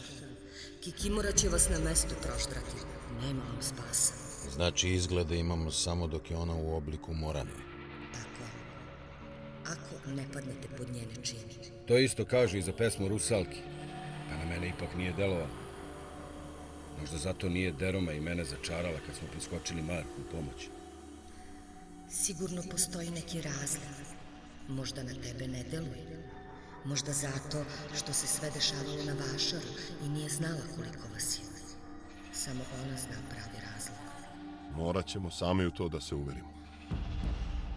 Kikimora 0.80 1.32
će 1.32 1.48
vas 1.48 1.68
na 1.68 1.78
mestu 1.78 2.14
proštrati. 2.22 2.76
Nema 3.20 3.42
vam 3.42 3.62
spasa. 3.62 4.12
Znači 4.54 4.88
izgleda 4.88 5.34
imamo 5.34 5.70
samo 5.70 6.06
dok 6.06 6.30
je 6.30 6.36
ona 6.36 6.54
u 6.54 6.76
obliku 6.76 7.14
morane. 7.14 7.50
Tako. 8.12 8.44
Ako 9.66 10.10
ne 10.10 10.24
padnete 10.32 10.68
pod 10.78 10.90
njene 10.90 11.14
čini. 11.22 11.54
To 11.86 11.98
isto 11.98 12.24
kažu 12.24 12.56
i 12.56 12.62
za 12.62 12.72
pesmu 12.72 13.08
Rusalki. 13.08 13.58
A 14.30 14.36
na 14.36 14.44
mene 14.44 14.68
ipak 14.68 14.94
nije 14.96 15.12
delova. 15.12 15.46
Možda 17.00 17.18
zato 17.18 17.48
nije 17.48 17.72
Deroma 17.72 18.12
i 18.12 18.20
mene 18.20 18.44
začarala 18.44 18.98
kad 19.06 19.16
smo 19.16 19.28
priskočili 19.32 19.82
Marku 19.82 20.20
u 20.20 20.32
pomoć. 20.32 20.68
Sigurno 22.12 22.62
postoji 22.70 23.10
neki 23.10 23.40
razlog. 23.42 23.94
Možda 24.68 25.02
na 25.02 25.12
tebe 25.14 25.48
ne 25.48 25.64
deluje. 25.70 26.28
Možda 26.84 27.12
zato 27.12 27.64
što 27.96 28.12
se 28.12 28.26
sve 28.26 28.50
dešavalo 28.50 29.04
na 29.04 29.12
vašaru 29.12 29.72
i 30.04 30.08
nije 30.08 30.28
znala 30.28 30.60
koliko 30.76 31.08
vas 31.14 31.38
je. 31.38 31.44
Samo 32.32 32.60
ona 32.84 32.96
zna 32.96 33.16
pravi 33.30 33.58
razlog. 33.72 33.98
Morat 34.76 35.06
ćemo 35.06 35.30
sami 35.30 35.66
u 35.66 35.70
to 35.70 35.88
da 35.88 36.00
se 36.00 36.14
uverimo. 36.14 36.52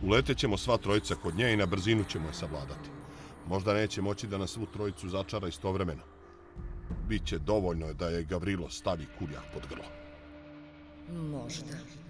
Uletet 0.03 0.37
ćemo 0.37 0.57
sva 0.57 0.77
trojica 0.77 1.15
kod 1.15 1.35
nje 1.35 1.53
i 1.53 1.57
na 1.57 1.65
brzinu 1.65 2.03
ćemo 2.03 2.27
je 2.27 2.33
savladati. 2.33 2.89
Možda 3.47 3.73
neće 3.73 4.01
moći 4.01 4.27
da 4.27 4.37
nas 4.37 4.51
svu 4.51 4.65
trojicu 4.65 5.09
začara 5.09 5.47
istovremeno. 5.47 6.03
Biće 7.07 7.39
dovoljno 7.39 7.93
da 7.93 8.09
je 8.09 8.23
Gavrilo 8.23 8.69
stavi 8.69 9.05
kurjak 9.19 9.43
pod 9.53 9.63
grlo. 9.69 9.85
Možda. 11.21 12.04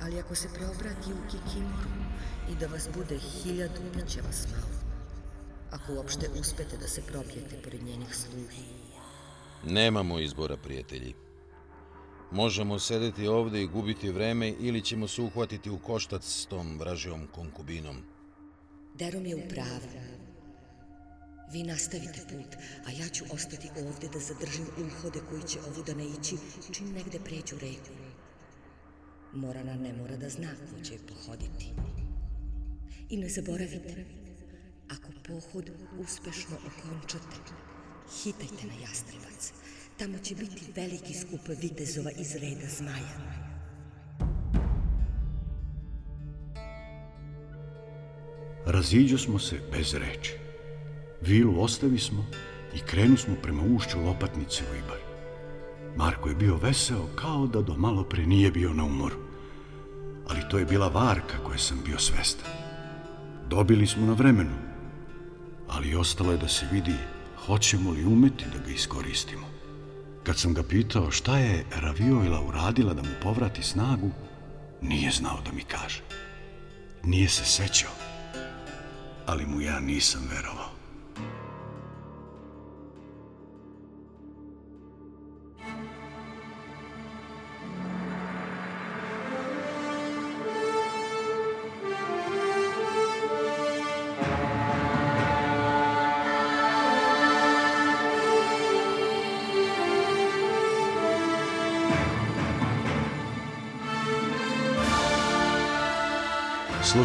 Ali 0.00 0.20
ako 0.20 0.34
se 0.34 0.48
preobrati 0.54 1.12
u 1.12 1.30
Kikimuru 1.30 1.90
i 2.52 2.54
da 2.54 2.66
vas 2.66 2.88
bude 2.94 3.18
hiljadu, 3.18 3.80
bit 3.94 4.08
će 4.08 4.22
vas 4.22 4.46
malo. 4.50 4.76
Ako 5.70 5.92
uopšte 5.92 6.28
uspete 6.40 6.76
da 6.76 6.88
se 6.88 7.02
probijete 7.02 7.56
pored 7.64 7.82
njenih 7.82 8.14
služi. 8.14 8.66
Nemamo 9.64 10.18
izbora, 10.18 10.56
prijatelji. 10.56 11.14
Možemo 12.30 12.78
sedeti 12.78 13.26
ovde 13.26 13.62
i 13.62 13.66
gubiti 13.66 14.10
vreme 14.10 14.48
ili 14.48 14.82
ćemo 14.82 15.08
se 15.08 15.22
uhvatiti 15.22 15.70
u 15.70 15.78
koštac 15.78 16.24
s 16.24 16.46
tom 16.46 16.78
vražijom 16.78 17.26
konkubinom. 17.34 17.96
Derom 18.94 19.26
je 19.26 19.36
u 19.36 19.48
pravu. 19.48 19.88
Vi 21.52 21.62
nastavite 21.62 22.20
put, 22.28 22.56
a 22.86 22.90
ja 22.90 23.08
ću 23.08 23.24
ostati 23.32 23.68
ovde 23.76 24.08
da 24.08 24.18
zadržim 24.18 24.66
uhode 24.78 25.20
koji 25.30 25.42
će 25.42 25.58
ovuda 25.68 25.94
ne 25.94 26.04
ići 26.04 26.36
čim 26.72 26.92
negde 26.92 27.18
pređu 27.24 27.56
reku. 27.60 28.05
Morana 29.36 29.74
ne 29.74 29.92
mora 29.92 30.16
da 30.16 30.28
zna 30.28 30.48
ko 30.48 30.84
će 30.84 30.94
pohoditi. 31.08 31.72
I 33.10 33.16
ne 33.16 33.28
zaboravite, 33.28 34.04
ako 34.88 35.08
pohod 35.28 35.70
uspešno 35.98 36.56
okončate, 36.66 37.36
hitajte 38.22 38.66
na 38.66 38.74
Jastrebac. 38.82 39.52
Tamo 39.98 40.18
će 40.18 40.34
biti 40.34 40.72
veliki 40.76 41.14
skup 41.14 41.40
vitezova 41.62 42.10
iz 42.10 42.34
reda 42.34 42.68
zmaja. 42.78 43.46
Raziđo 48.66 49.18
smo 49.18 49.38
se 49.38 49.60
bez 49.72 49.94
reči. 49.94 50.32
Vilu 51.22 51.62
ostavi 51.62 51.98
smo 51.98 52.26
i 52.74 52.78
krenu 52.86 53.16
smo 53.16 53.34
prema 53.42 53.62
ušću 53.76 54.00
lopatnice 54.00 54.64
u 54.72 54.74
Ibar. 54.74 54.98
Marko 55.96 56.28
je 56.28 56.34
bio 56.34 56.56
veseo 56.56 57.06
kao 57.16 57.46
da 57.46 57.62
do 57.62 57.76
malo 57.76 58.04
pre 58.04 58.26
nije 58.26 58.50
bio 58.50 58.72
na 58.72 58.84
umoru. 58.84 59.25
Ali 60.28 60.48
to 60.50 60.58
je 60.58 60.64
bila 60.64 60.88
varka 60.88 61.38
koje 61.44 61.58
sam 61.58 61.80
bio 61.84 61.98
svestan. 61.98 62.50
Dobili 63.48 63.86
smo 63.86 64.06
na 64.06 64.12
vremenu, 64.12 64.54
ali 65.68 65.94
ostalo 65.94 66.32
je 66.32 66.38
da 66.38 66.48
se 66.48 66.66
vidi 66.72 66.94
hoćemo 67.46 67.90
li 67.90 68.04
umeti 68.04 68.44
da 68.52 68.58
ga 68.58 68.70
iskoristimo. 68.70 69.46
Kad 70.22 70.38
sam 70.38 70.54
ga 70.54 70.62
pitao 70.62 71.10
šta 71.10 71.38
je 71.38 71.64
Ravioila 71.76 72.40
uradila 72.40 72.94
da 72.94 73.02
mu 73.02 73.14
povrati 73.22 73.62
snagu, 73.62 74.10
nije 74.82 75.10
znao 75.10 75.40
da 75.44 75.52
mi 75.52 75.62
kaže. 75.62 76.00
Nije 77.04 77.28
se 77.28 77.44
sećao, 77.44 77.92
ali 79.26 79.46
mu 79.46 79.60
ja 79.60 79.80
nisam 79.80 80.28
verovao. 80.30 80.65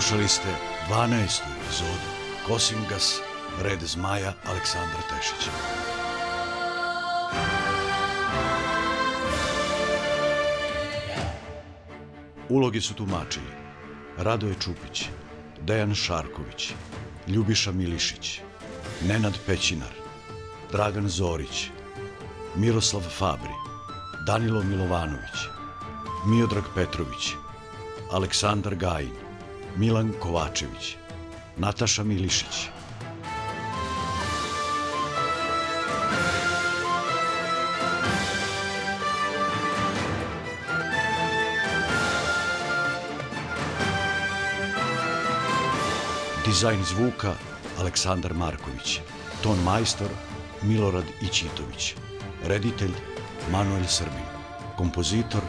Slušali 0.02 0.28
ste 0.28 0.47
12. 0.89 1.41
epizodu 1.66 2.10
Kosingas, 2.47 3.20
Red 3.64 3.80
Zmaja 3.82 4.34
Aleksandra 4.45 4.99
Tešića. 5.10 5.52
Ulogi 12.49 12.82
su 12.82 12.93
tumačili 12.93 13.45
Radoje 14.18 14.56
Čupić, 14.60 15.06
Dejan 15.62 15.95
Šarković, 15.95 16.74
Ljubiša 17.28 17.72
Milišić, 17.72 18.39
Nenad 19.08 19.38
Pećinar, 19.45 19.93
Dragan 20.72 21.10
Zorić, 21.10 21.68
Miroslav 22.56 23.02
Fabri, 23.02 23.54
Danilo 24.28 24.64
Milovanović, 24.64 25.39
Miodrag 26.26 26.64
Petrović, 26.76 27.34
Aleksandar 28.12 28.76
Gajin, 28.76 29.30
Milan 29.76 30.13
Kovačević, 30.19 30.95
Nataša 31.57 32.03
Milišić. 32.03 32.69
Dizajn 46.45 46.84
zvuka 46.84 47.34
Aleksandar 47.80 48.34
Marković. 48.34 48.99
Ton 49.43 49.57
majstor 49.63 50.07
Milorad 50.61 51.05
Ićitović. 51.22 51.95
Reditelj 52.45 52.91
Manuel 53.51 53.86
Srbin. 53.88 54.26
Kompozitor 54.78 55.41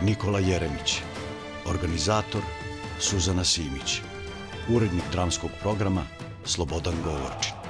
Nikola 0.00 0.38
Jeremić. 0.38 1.02
Organizator 1.66 2.42
Suzana 3.02 3.44
Simić. 3.44 4.00
Urednik 4.68 5.04
dramskog 5.12 5.50
programa 5.62 6.02
Slobodan 6.44 6.94
Govorčić. 7.04 7.61